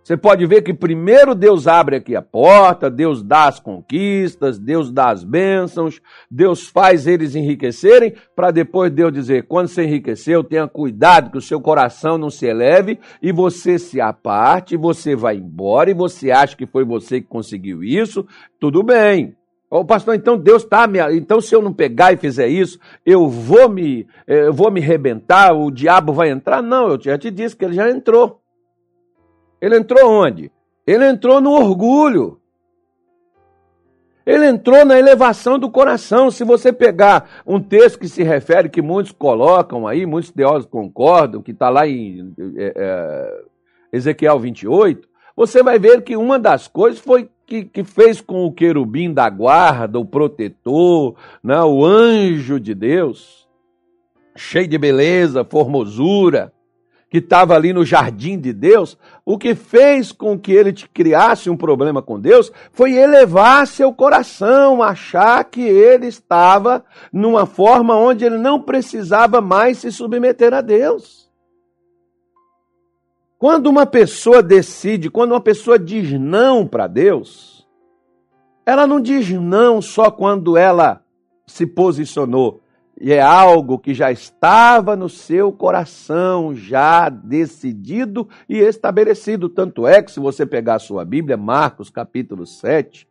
Você 0.02 0.16
pode 0.16 0.44
ver 0.46 0.62
que 0.62 0.74
primeiro 0.74 1.32
Deus 1.32 1.68
abre 1.68 1.96
aqui 1.96 2.16
a 2.16 2.22
porta, 2.22 2.90
Deus 2.90 3.22
dá 3.22 3.46
as 3.46 3.60
conquistas, 3.60 4.58
Deus 4.58 4.90
dá 4.90 5.10
as 5.10 5.22
bênçãos, 5.22 6.00
Deus 6.28 6.66
faz 6.66 7.06
eles 7.06 7.36
enriquecerem, 7.36 8.14
para 8.34 8.50
depois 8.50 8.90
Deus 8.90 9.12
dizer: 9.12 9.46
quando 9.46 9.68
você 9.68 9.84
enriqueceu, 9.84 10.42
tenha 10.42 10.66
cuidado 10.66 11.30
que 11.30 11.38
o 11.38 11.42
seu 11.42 11.60
coração 11.60 12.18
não 12.18 12.30
se 12.30 12.46
eleve 12.46 12.98
e 13.22 13.30
você 13.30 13.78
se 13.78 14.00
aparte, 14.00 14.76
você 14.76 15.14
vai 15.14 15.36
embora 15.36 15.90
e 15.90 15.94
você 15.94 16.32
acha 16.32 16.56
que 16.56 16.66
foi 16.66 16.84
você 16.84 17.20
que 17.20 17.28
conseguiu 17.28 17.84
isso, 17.84 18.26
tudo 18.58 18.82
bem. 18.82 19.36
Ô 19.70 19.84
pastor, 19.84 20.16
então 20.16 20.36
Deus 20.36 20.64
está 20.64 20.86
me. 20.86 20.98
Então, 21.16 21.40
se 21.40 21.54
eu 21.54 21.62
não 21.62 21.72
pegar 21.72 22.12
e 22.12 22.18
fizer 22.18 22.48
isso, 22.48 22.78
eu 23.06 23.26
vou 23.28 23.70
me, 23.70 24.06
eh, 24.26 24.48
eu 24.48 24.52
vou 24.52 24.70
me 24.70 24.80
rebentar, 24.80 25.54
o 25.54 25.70
diabo 25.70 26.12
vai 26.12 26.28
entrar? 26.28 26.60
Não, 26.60 26.88
eu 26.88 27.00
já 27.00 27.16
te 27.16 27.30
disse 27.30 27.56
que 27.56 27.64
ele 27.64 27.74
já 27.74 27.88
entrou. 27.88 28.41
Ele 29.62 29.76
entrou 29.76 30.10
onde? 30.10 30.50
Ele 30.84 31.06
entrou 31.06 31.40
no 31.40 31.52
orgulho. 31.52 32.40
Ele 34.26 34.44
entrou 34.44 34.84
na 34.84 34.98
elevação 34.98 35.56
do 35.56 35.70
coração. 35.70 36.32
Se 36.32 36.42
você 36.42 36.72
pegar 36.72 37.30
um 37.46 37.60
texto 37.60 38.00
que 38.00 38.08
se 38.08 38.24
refere, 38.24 38.68
que 38.68 38.82
muitos 38.82 39.12
colocam 39.12 39.86
aí, 39.86 40.04
muitos 40.04 40.32
teólogos 40.32 40.66
concordam, 40.66 41.40
que 41.40 41.52
está 41.52 41.68
lá 41.68 41.86
em 41.86 42.34
é, 42.56 42.72
é, 42.74 43.44
Ezequiel 43.92 44.40
28, 44.40 45.08
você 45.36 45.62
vai 45.62 45.78
ver 45.78 46.02
que 46.02 46.16
uma 46.16 46.40
das 46.40 46.66
coisas 46.66 46.98
foi 46.98 47.30
que, 47.46 47.64
que 47.64 47.84
fez 47.84 48.20
com 48.20 48.44
o 48.44 48.52
querubim 48.52 49.12
da 49.12 49.30
guarda, 49.30 49.98
o 49.98 50.04
protetor, 50.04 51.14
né, 51.42 51.60
o 51.62 51.84
anjo 51.84 52.58
de 52.58 52.74
Deus, 52.74 53.48
cheio 54.36 54.66
de 54.66 54.78
beleza, 54.78 55.44
formosura, 55.44 56.52
que 57.12 57.18
estava 57.18 57.54
ali 57.54 57.74
no 57.74 57.84
jardim 57.84 58.38
de 58.38 58.54
Deus, 58.54 58.96
o 59.22 59.36
que 59.36 59.54
fez 59.54 60.12
com 60.12 60.38
que 60.38 60.50
ele 60.50 60.72
te 60.72 60.88
criasse 60.88 61.50
um 61.50 61.56
problema 61.58 62.00
com 62.00 62.18
Deus 62.18 62.50
foi 62.72 62.94
elevar 62.94 63.66
seu 63.66 63.92
coração, 63.92 64.82
achar 64.82 65.44
que 65.44 65.60
ele 65.60 66.06
estava 66.06 66.82
numa 67.12 67.44
forma 67.44 67.94
onde 67.94 68.24
ele 68.24 68.38
não 68.38 68.58
precisava 68.58 69.42
mais 69.42 69.76
se 69.76 69.92
submeter 69.92 70.54
a 70.54 70.62
Deus. 70.62 71.30
Quando 73.38 73.66
uma 73.66 73.84
pessoa 73.84 74.42
decide, 74.42 75.10
quando 75.10 75.32
uma 75.32 75.40
pessoa 75.42 75.78
diz 75.78 76.18
não 76.18 76.66
para 76.66 76.86
Deus, 76.86 77.68
ela 78.64 78.86
não 78.86 78.98
diz 78.98 79.28
não 79.28 79.82
só 79.82 80.10
quando 80.10 80.56
ela 80.56 81.04
se 81.46 81.66
posicionou, 81.66 82.61
e 83.02 83.12
é 83.12 83.20
algo 83.20 83.80
que 83.80 83.92
já 83.92 84.12
estava 84.12 84.94
no 84.94 85.08
seu 85.08 85.50
coração, 85.50 86.54
já 86.54 87.08
decidido 87.08 88.28
e 88.48 88.58
estabelecido. 88.58 89.48
Tanto 89.48 89.88
é 89.88 90.00
que, 90.00 90.12
se 90.12 90.20
você 90.20 90.46
pegar 90.46 90.76
a 90.76 90.78
sua 90.78 91.04
Bíblia, 91.04 91.36
Marcos 91.36 91.90
capítulo 91.90 92.46
7, 92.46 93.08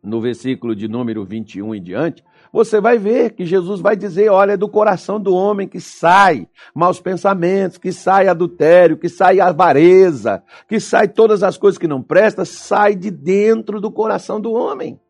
no 0.00 0.20
versículo 0.20 0.76
de 0.76 0.86
número 0.86 1.24
21 1.24 1.74
em 1.74 1.82
diante, 1.82 2.24
você 2.52 2.80
vai 2.80 2.96
ver 2.96 3.32
que 3.32 3.44
Jesus 3.44 3.80
vai 3.80 3.96
dizer: 3.96 4.30
olha, 4.30 4.52
é 4.52 4.56
do 4.56 4.68
coração 4.68 5.18
do 5.18 5.34
homem 5.34 5.66
que 5.66 5.80
sai 5.80 6.46
maus 6.72 7.00
pensamentos, 7.00 7.78
que 7.78 7.90
sai 7.90 8.28
adultério, 8.28 8.96
que 8.96 9.08
sai 9.08 9.40
avareza, 9.40 10.40
que 10.68 10.78
sai 10.78 11.08
todas 11.08 11.42
as 11.42 11.58
coisas 11.58 11.78
que 11.78 11.88
não 11.88 12.00
prestam, 12.00 12.44
sai 12.44 12.94
de 12.94 13.10
dentro 13.10 13.80
do 13.80 13.90
coração 13.90 14.40
do 14.40 14.52
homem. 14.52 15.00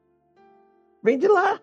Vem 1.03 1.19
de 1.19 1.29
lá. 1.29 1.61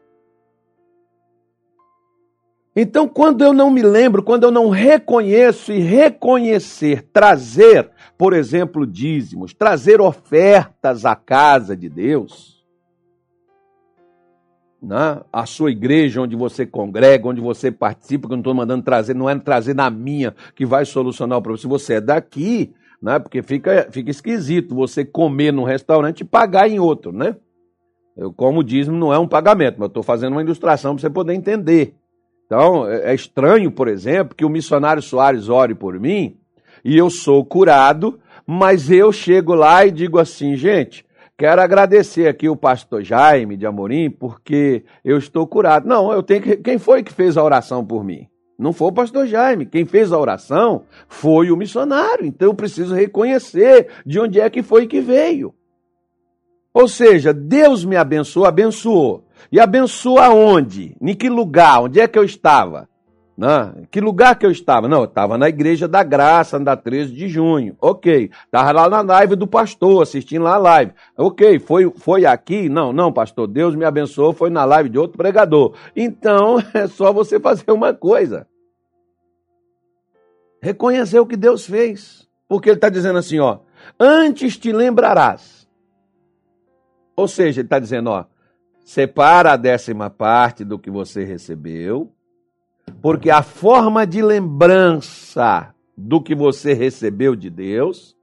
Então, 2.76 3.08
quando 3.08 3.44
eu 3.44 3.52
não 3.52 3.70
me 3.70 3.82
lembro, 3.82 4.24
quando 4.24 4.46
eu 4.46 4.52
não 4.52 4.70
reconheço 4.70 5.74
e 5.74 5.80
reconhecer, 5.80 7.06
trazer, 7.12 7.90
por 8.18 8.34
exemplo, 8.34 8.88
dízimos, 8.88 9.54
trazer 9.54 10.00
ofertas 10.00 11.04
à 11.04 11.14
casa 11.14 11.76
de 11.76 11.90
Deus, 11.90 12.66
né? 14.82 15.22
a 15.34 15.46
sua 15.46 15.70
igreja 15.70 16.22
onde 16.22 16.36
você 16.36 16.66
congrega, 16.66 17.28
onde 17.28 17.42
você 17.42 17.70
participa, 17.72 18.28
que 18.28 18.34
eu 18.34 18.38
não 18.38 18.42
estou 18.42 18.54
mandando 18.54 18.84
trazer, 18.84 19.14
não 19.14 19.30
é 19.30 19.38
trazer 19.38 19.76
na 19.76 19.90
minha 19.90 20.34
que 20.56 20.66
vai 20.66 20.86
solucionar 20.86 21.40
o 21.40 21.42
problema. 21.42 21.62
Se 21.62 21.68
você 21.68 21.96
é 21.96 22.02
daqui, 22.02 22.74
né? 23.02 23.20
porque 23.20 23.44
fica, 23.44 23.90
fica 23.92 24.10
esquisito 24.10 24.74
você 24.74 25.04
comer 25.04 25.52
num 25.52 25.64
restaurante 25.64 26.22
e 26.22 26.26
pagar 26.26 26.70
em 26.70 26.80
outro, 26.80 27.12
né? 27.12 27.36
Eu, 28.16 28.32
como 28.32 28.64
dízimo 28.64 28.98
não 28.98 29.14
é 29.14 29.18
um 29.18 29.28
pagamento, 29.28 29.76
mas 29.76 29.84
eu 29.84 29.88
estou 29.88 30.04
fazendo 30.04 30.34
uma 30.34 30.42
ilustração 30.42 30.94
para 30.96 31.02
você 31.02 31.10
poder 31.10 31.34
entender. 31.34 31.96
Então, 32.52 32.86
é, 32.86 33.12
é 33.12 33.16
estranho, 33.16 33.72
por 33.72 33.88
exemplo, 33.88 34.36
que 34.36 34.44
o 34.44 34.50
missionário 34.50 35.02
Soares 35.02 35.48
ore 35.48 35.74
por 35.74 35.98
mim 35.98 36.36
e 36.84 36.98
eu 36.98 37.10
sou 37.10 37.46
curado, 37.46 38.20
mas 38.46 38.92
eu 38.92 39.10
chego 39.14 39.56
lá 39.56 39.86
e 39.86 39.92
digo 39.92 40.20
assim, 40.20 40.58
gente, 40.58 41.06
quero 41.38 41.62
agradecer 41.62 42.28
aqui 42.28 42.50
o 42.50 42.56
pastor 42.58 43.04
Jaime 43.04 43.56
de 43.56 43.66
Amorim, 43.66 44.10
porque 44.10 44.84
eu 45.02 45.18
estou 45.18 45.48
curado. 45.48 45.88
Não, 45.88 46.12
eu 46.12 46.22
tenho 46.22 46.42
que. 46.42 46.58
Quem 46.58 46.78
foi 46.78 47.04
que 47.04 47.14
fez 47.14 47.38
a 47.38 47.44
oração 47.44 47.86
por 47.86 48.04
mim? 48.04 48.28
Não 48.60 48.74
foi 48.74 48.90
o 48.90 48.94
pastor 48.94 49.26
Jaime. 49.28 49.66
Quem 49.66 49.86
fez 49.86 50.12
a 50.12 50.20
oração 50.20 50.84
foi 51.08 51.52
o 51.52 51.56
missionário. 51.56 52.26
Então 52.26 52.50
eu 52.50 52.54
preciso 52.54 52.94
reconhecer 52.94 53.88
de 54.06 54.20
onde 54.20 54.42
é 54.42 54.50
que 54.50 54.62
foi 54.62 54.88
que 54.88 55.00
veio. 55.00 55.54
Ou 56.74 56.90
seja, 56.90 57.34
Deus 57.34 57.86
me 57.86 57.96
abençoou, 57.96 58.46
abençoou. 58.46 59.24
E 59.52 59.60
abençoa 59.60 60.26
aonde? 60.26 60.96
Em 61.02 61.16
que 61.16 61.30
lugar? 61.30 61.84
Onde 61.84 62.00
é 62.00 62.08
que 62.08 62.20
eu 62.20 62.24
estava? 62.24 62.90
Não, 63.38 63.88
que 63.90 64.00
lugar 64.02 64.38
que 64.38 64.46
eu 64.46 64.52
estava? 64.52 64.88
Não, 64.88 65.00
eu 65.00 65.06
estava 65.06 65.38
na 65.38 65.50
Igreja 65.50 65.88
da 65.88 66.04
Graça, 66.04 66.60
na 66.60 66.76
13 66.76 67.14
de 67.14 67.28
junho. 67.28 67.76
Ok. 67.82 68.30
Estava 68.46 68.72
lá 68.72 68.88
na 68.88 69.02
live 69.02 69.36
do 69.36 69.48
pastor, 69.48 70.04
assistindo 70.04 70.44
lá 70.44 70.56
a 70.56 70.60
live. 70.60 70.92
Ok, 71.18 71.58
foi, 71.60 71.92
foi 71.96 72.26
aqui? 72.26 72.70
Não, 72.70 72.94
não, 72.94 73.12
pastor, 73.12 73.48
Deus 73.48 73.76
me 73.76 73.86
abençoou, 73.86 74.34
foi 74.34 74.50
na 74.50 74.64
live 74.66 74.90
de 74.90 75.00
outro 75.00 75.18
pregador. 75.18 75.74
Então, 75.96 76.58
é 76.74 76.86
só 76.88 77.12
você 77.12 77.40
fazer 77.40 77.72
uma 77.72 77.94
coisa. 77.94 78.46
Reconhecer 80.62 81.20
o 81.20 81.26
que 81.26 81.36
Deus 81.36 81.66
fez. 81.66 82.30
Porque 82.48 82.70
ele 82.70 82.78
está 82.78 82.90
dizendo 82.90 83.18
assim, 83.18 83.40
ó, 83.40 83.60
antes 84.00 84.58
te 84.58 84.72
lembrarás. 84.72 85.68
Ou 87.16 87.28
seja, 87.28 87.62
ele 87.62 87.66
está 87.66 87.80
dizendo, 87.80 88.12
ó, 88.12 88.26
separa 88.84 89.54
a 89.54 89.58
décima 89.58 90.10
parte 90.10 90.64
do 90.64 90.78
que 90.78 90.90
você 90.90 91.24
recebeu, 91.24 92.12
porque 93.02 93.30
a 93.30 93.42
forma 93.42 94.06
de 94.06 94.22
lembrança 94.22 95.74
do 95.98 96.22
que 96.22 96.36
você 96.36 96.74
recebeu 96.74 97.36
de 97.36 97.50
Deus 97.50 98.16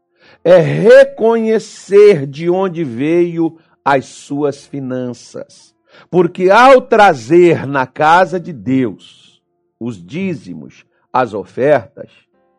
é 0.44 0.59
reconhecer 0.59 2.27
de 2.27 2.51
onde 2.51 2.85
veio 2.85 3.57
as 3.85 4.07
suas 4.07 4.66
finanças. 4.66 5.75
Porque 6.11 6.51
ao 6.51 6.83
trazer 6.83 7.66
na 7.66 7.87
casa 7.87 8.38
de 8.38 8.53
Deus 8.53 9.42
os 9.81 10.05
dízimos, 10.05 10.85
as 11.12 11.35
ofertas, 11.35 12.11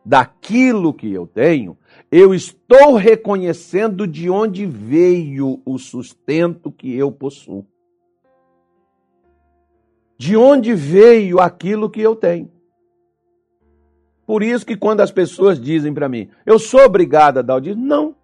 daquilo 0.04 0.92
que 0.92 1.12
eu 1.12 1.26
tenho, 1.26 1.76
eu 2.10 2.34
estou 2.34 2.96
reconhecendo 2.96 4.06
de 4.06 4.28
onde 4.28 4.66
veio 4.66 5.60
o 5.64 5.78
sustento 5.78 6.72
que 6.72 6.94
eu 6.94 7.12
possuo 7.12 7.64
de 10.20 10.36
onde 10.36 10.74
veio 10.74 11.40
aquilo 11.40 11.88
que 11.88 12.02
eu 12.02 12.14
tenho. 12.14 12.52
Por 14.26 14.42
isso 14.42 14.66
que 14.66 14.76
quando 14.76 15.00
as 15.00 15.10
pessoas 15.10 15.58
dizem 15.58 15.94
para 15.94 16.10
mim, 16.10 16.28
eu 16.44 16.58
sou 16.58 16.82
obrigado 16.84 17.38
a 17.38 17.42
dar 17.42 17.56
o 17.56 17.60
dízimo, 17.60 17.86
não. 17.86 18.14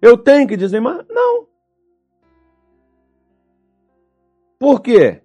Eu 0.00 0.16
tenho 0.16 0.48
que 0.48 0.56
dizer, 0.56 0.80
mas 0.80 1.04
não. 1.10 1.46
Por 4.58 4.80
quê? 4.80 5.20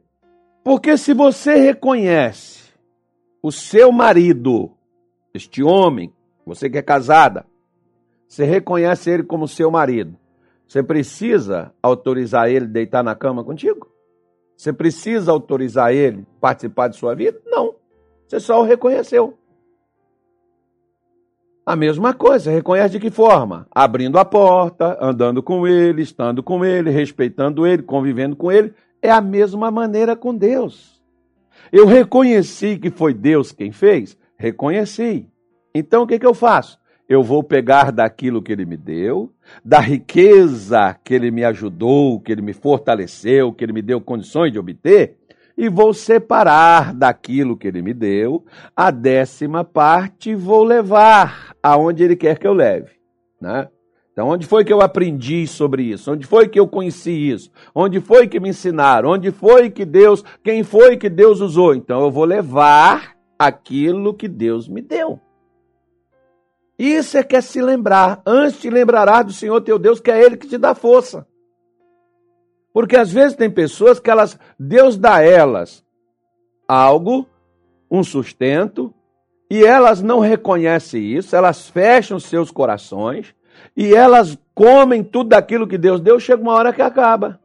Porque 0.62 0.98
se 0.98 1.14
você 1.14 1.56
reconhece 1.56 2.74
o 3.42 3.50
seu 3.50 3.94
marido, 3.94 4.74
este 5.34 5.64
homem, 5.64 6.14
você 6.46 6.70
que 6.70 6.80
é 6.80 6.82
casada, 6.82 7.46
você 8.28 8.44
reconhece 8.44 9.10
ele 9.10 9.24
como 9.24 9.48
seu 9.48 9.72
marido, 9.72 10.18
você 10.68 10.84
precisa 10.84 11.74
autorizar 11.82 12.50
ele 12.50 12.68
deitar 12.68 13.02
na 13.02 13.16
cama 13.16 13.42
contigo? 13.42 13.96
Você 14.58 14.74
precisa 14.74 15.32
autorizar 15.32 15.94
ele 15.94 16.26
participar 16.42 16.88
de 16.88 16.98
sua 16.98 17.14
vida? 17.14 17.40
Não. 17.46 17.76
Você 18.28 18.40
só 18.40 18.60
o 18.60 18.64
reconheceu. 18.66 19.38
A 21.64 21.76
mesma 21.76 22.14
coisa, 22.14 22.50
reconhece 22.50 22.94
de 22.94 23.00
que 23.00 23.12
forma? 23.12 23.68
Abrindo 23.70 24.18
a 24.18 24.26
porta, 24.26 24.98
andando 25.00 25.44
com 25.44 25.68
ele, 25.68 26.02
estando 26.02 26.42
com 26.42 26.66
ele, 26.66 26.90
respeitando 26.90 27.68
ele, 27.68 27.84
convivendo 27.84 28.36
com 28.36 28.52
ele. 28.52 28.74
É 29.02 29.12
a 29.12 29.22
mesma 29.22 29.70
maneira 29.70 30.16
com 30.16 30.34
Deus. 30.34 31.00
Eu 31.72 31.86
reconheci 31.86 32.78
que 32.78 32.90
foi 32.90 33.14
Deus 33.14 33.52
quem 33.52 33.72
fez? 33.72 34.18
Reconheci. 34.38 35.30
Então 35.76 36.04
o 36.04 36.08
que, 36.08 36.18
que 36.18 36.26
eu 36.26 36.34
faço? 36.34 36.80
Eu 37.08 37.24
vou 37.24 37.42
pegar 37.42 37.92
daquilo 37.92 38.42
que 38.42 38.52
ele 38.52 38.66
me 38.66 38.76
deu, 38.76 39.32
da 39.64 39.80
riqueza 39.80 40.94
que 41.04 41.14
ele 41.14 41.32
me 41.32 41.46
ajudou, 41.46 42.20
que 42.20 42.32
ele 42.32 42.42
me 42.42 42.52
fortaleceu, 42.52 43.54
que 43.54 43.64
ele 43.64 43.72
me 43.72 43.82
deu 43.82 44.02
condições 44.02 44.52
de 44.52 44.60
obter, 44.60 45.16
e 45.58 45.70
vou 45.70 45.94
separar 45.94 46.94
daquilo 46.94 47.58
que 47.58 47.68
ele 47.68 47.82
me 47.82 47.94
deu 47.94 48.46
a 48.76 48.92
décima 48.92 49.64
parte 49.64 50.32
e 50.32 50.36
vou 50.36 50.64
levar 50.64 51.56
aonde 51.64 52.04
ele 52.04 52.16
quer 52.16 52.38
que 52.38 52.46
eu 52.46 52.54
leve, 52.54 52.92
né? 53.42 53.68
Então, 54.12 54.30
onde 54.30 54.48
foi 54.48 54.66
que 54.66 54.74
eu 54.74 54.82
aprendi 54.82 55.46
sobre 55.46 55.84
isso? 55.84 56.12
Onde 56.12 56.26
foi 56.26 56.48
que 56.48 56.60
eu 56.60 56.68
conheci 56.68 57.12
isso? 57.12 57.52
Onde 57.74 58.02
foi 58.02 58.28
que 58.28 58.40
me 58.40 58.50
ensinaram? 58.50 59.12
Onde 59.12 59.30
foi 59.30 59.70
que 59.70 59.86
Deus, 59.86 60.24
quem 60.44 60.64
foi 60.64 60.98
que 60.98 61.08
Deus 61.08 61.40
usou? 61.40 61.76
Então, 61.76 62.02
eu 62.02 62.10
vou 62.10 62.26
levar 62.26 63.16
aquilo 63.38 64.16
que 64.16 64.28
Deus 64.28 64.68
me 64.68 64.82
deu. 64.82 65.20
Isso 66.78 67.18
é 67.18 67.24
que 67.24 67.36
é 67.36 67.42
se 67.42 67.62
lembrar. 67.62 68.22
Antes 68.26 68.60
te 68.60 68.70
lembrarás 68.70 69.26
do 69.26 69.34
Senhor 69.34 69.60
teu 69.62 69.80
Deus, 69.80 70.00
que 70.00 70.12
é 70.12 70.24
Ele 70.24 70.38
que 70.38 70.48
te 70.48 70.58
dá 70.58 70.76
força. 70.76 71.28
Porque 72.74 72.96
às 72.96 73.12
vezes 73.12 73.36
tem 73.36 73.50
pessoas 73.50 74.00
que 74.00 74.10
elas, 74.10 74.38
Deus 74.60 74.98
dá 74.98 75.16
a 75.16 75.24
elas 75.24 75.84
algo, 76.68 77.26
um 77.90 78.04
sustento, 78.04 78.94
e 79.50 79.64
elas 79.64 80.02
não 80.02 80.20
reconhecem 80.20 81.02
isso, 81.04 81.36
elas 81.36 81.70
fecham 81.70 82.20
seus 82.20 82.52
corações 82.52 83.34
e 83.76 83.96
elas 83.96 84.38
comem 84.54 85.04
tudo 85.04 85.30
daquilo 85.30 85.68
que 85.68 85.78
Deus 85.78 86.02
deu, 86.02 86.20
chega 86.20 86.42
uma 86.42 86.54
hora 86.54 86.74
que 86.74 86.82
acaba. 86.82 87.40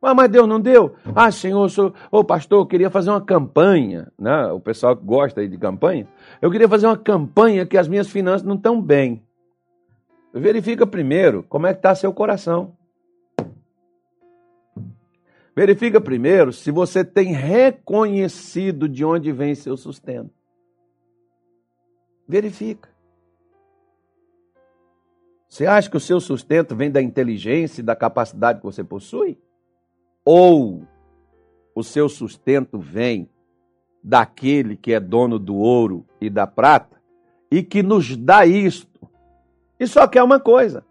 Ah, 0.00 0.14
mas 0.14 0.28
Deus 0.28 0.46
não 0.46 0.60
deu? 0.60 0.94
Ah, 1.16 1.32
Senhor, 1.32 1.68
sou, 1.68 1.92
ô 2.12 2.22
pastor, 2.22 2.60
eu 2.60 2.66
queria 2.66 2.90
fazer 2.90 3.10
uma 3.10 3.20
campanha, 3.20 4.12
né? 4.16 4.46
O 4.52 4.60
pessoal 4.60 4.96
que 4.96 5.04
gosta 5.04 5.40
aí 5.40 5.48
de 5.48 5.58
campanha, 5.58 6.06
eu 6.40 6.50
queria 6.50 6.68
fazer 6.68 6.86
uma 6.86 6.96
campanha 6.96 7.66
que 7.66 7.78
as 7.78 7.88
minhas 7.88 8.08
finanças 8.08 8.46
não 8.46 8.56
estão 8.56 8.80
bem. 8.80 9.22
Verifica 10.32 10.86
primeiro 10.86 11.42
como 11.42 11.66
é 11.66 11.72
que 11.72 11.78
está 11.78 11.94
seu 11.94 12.12
coração. 12.12 12.76
Verifica 15.54 15.98
primeiro 15.98 16.52
se 16.52 16.70
você 16.70 17.02
tem 17.02 17.32
reconhecido 17.32 18.86
de 18.86 19.02
onde 19.04 19.32
vem 19.32 19.54
seu 19.54 19.76
sustento. 19.76 20.30
Verifica. 22.28 22.90
Você 25.48 25.64
acha 25.64 25.88
que 25.88 25.96
o 25.96 26.00
seu 26.00 26.20
sustento 26.20 26.76
vem 26.76 26.90
da 26.90 27.00
inteligência 27.00 27.80
e 27.80 27.84
da 27.84 27.96
capacidade 27.96 28.58
que 28.58 28.66
você 28.66 28.84
possui? 28.84 29.38
Ou 30.22 30.86
o 31.74 31.82
seu 31.82 32.10
sustento 32.10 32.78
vem 32.78 33.30
daquele 34.06 34.76
que 34.76 34.92
é 34.92 35.00
dono 35.00 35.36
do 35.36 35.56
ouro 35.56 36.06
e 36.20 36.30
da 36.30 36.46
prata 36.46 36.96
e 37.50 37.60
que 37.60 37.82
nos 37.82 38.16
dá 38.16 38.46
isto? 38.46 39.10
E 39.80 39.86
só 39.86 40.06
quer 40.06 40.22
uma 40.22 40.38
coisa: 40.38 40.86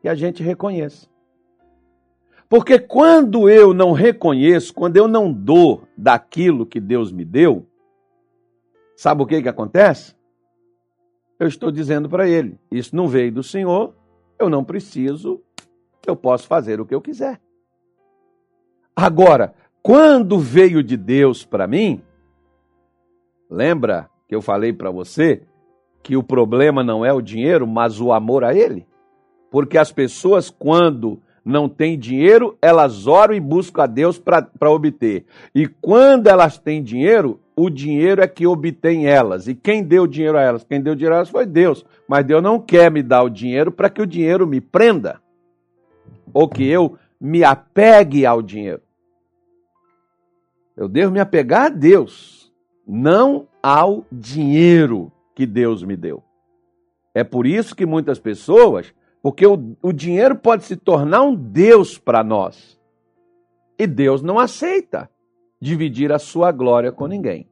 que 0.00 0.08
a 0.08 0.14
gente 0.14 0.42
reconheça. 0.42 1.06
Porque 2.48 2.78
quando 2.78 3.48
eu 3.50 3.74
não 3.74 3.92
reconheço, 3.92 4.72
quando 4.72 4.96
eu 4.96 5.06
não 5.06 5.30
dou 5.30 5.86
daquilo 5.96 6.66
que 6.66 6.80
Deus 6.80 7.12
me 7.12 7.24
deu, 7.24 7.66
sabe 8.96 9.22
o 9.22 9.26
que, 9.26 9.42
que 9.42 9.48
acontece? 9.48 10.14
Eu 11.38 11.48
estou 11.48 11.70
dizendo 11.70 12.08
para 12.08 12.26
ele: 12.26 12.58
isso 12.70 12.96
não 12.96 13.08
veio 13.08 13.30
do 13.30 13.42
Senhor, 13.42 13.94
eu 14.38 14.48
não 14.48 14.64
preciso, 14.64 15.42
eu 16.06 16.16
posso 16.16 16.46
fazer 16.46 16.80
o 16.80 16.86
que 16.86 16.94
eu 16.94 17.00
quiser. 17.00 17.38
Agora, 18.96 19.54
quando 19.82 20.38
veio 20.38 20.82
de 20.82 20.96
Deus 20.96 21.44
para 21.44 21.66
mim, 21.66 22.02
lembra 23.52 24.08
que 24.26 24.34
eu 24.34 24.40
falei 24.40 24.72
para 24.72 24.90
você 24.90 25.42
que 26.02 26.16
o 26.16 26.22
problema 26.22 26.82
não 26.82 27.04
é 27.04 27.12
o 27.12 27.20
dinheiro, 27.20 27.66
mas 27.66 28.00
o 28.00 28.12
amor 28.12 28.42
a 28.42 28.54
ele? 28.54 28.86
Porque 29.50 29.76
as 29.76 29.92
pessoas, 29.92 30.50
quando 30.50 31.20
não 31.44 31.68
têm 31.68 31.98
dinheiro, 31.98 32.56
elas 32.62 33.06
oram 33.06 33.34
e 33.34 33.40
buscam 33.40 33.82
a 33.82 33.86
Deus 33.86 34.18
para 34.18 34.70
obter. 34.70 35.26
E 35.54 35.66
quando 35.66 36.28
elas 36.28 36.56
têm 36.58 36.82
dinheiro, 36.82 37.38
o 37.54 37.68
dinheiro 37.68 38.22
é 38.22 38.26
que 38.26 38.46
obtém 38.46 39.06
elas. 39.06 39.46
E 39.46 39.54
quem 39.54 39.82
deu 39.82 40.06
dinheiro 40.06 40.38
a 40.38 40.42
elas? 40.42 40.64
Quem 40.64 40.80
deu 40.80 40.94
dinheiro 40.94 41.14
a 41.14 41.18
elas 41.18 41.30
foi 41.30 41.44
Deus. 41.44 41.84
Mas 42.08 42.24
Deus 42.24 42.42
não 42.42 42.58
quer 42.58 42.90
me 42.90 43.02
dar 43.02 43.22
o 43.22 43.28
dinheiro 43.28 43.70
para 43.70 43.90
que 43.90 44.00
o 44.00 44.06
dinheiro 44.06 44.46
me 44.46 44.60
prenda. 44.60 45.20
Ou 46.32 46.48
que 46.48 46.66
eu 46.66 46.96
me 47.20 47.44
apegue 47.44 48.24
ao 48.24 48.40
dinheiro. 48.40 48.80
Eu 50.76 50.88
devo 50.88 51.12
me 51.12 51.20
apegar 51.20 51.66
a 51.66 51.68
Deus, 51.68 52.41
não 52.86 53.46
ao 53.62 54.04
dinheiro 54.10 55.10
que 55.34 55.46
Deus 55.46 55.82
me 55.82 55.96
deu. 55.96 56.22
É 57.14 57.22
por 57.22 57.46
isso 57.46 57.76
que 57.76 57.86
muitas 57.86 58.18
pessoas 58.18 58.92
porque 59.22 59.46
o, 59.46 59.76
o 59.80 59.92
dinheiro 59.92 60.34
pode 60.34 60.64
se 60.64 60.74
tornar 60.74 61.22
um 61.22 61.34
Deus 61.34 61.96
para 61.96 62.24
nós. 62.24 62.78
E 63.78 63.86
Deus 63.86 64.20
não 64.20 64.38
aceita 64.38 65.08
dividir 65.60 66.12
a 66.12 66.18
sua 66.18 66.50
glória 66.50 66.90
com 66.90 67.06
ninguém. 67.06 67.48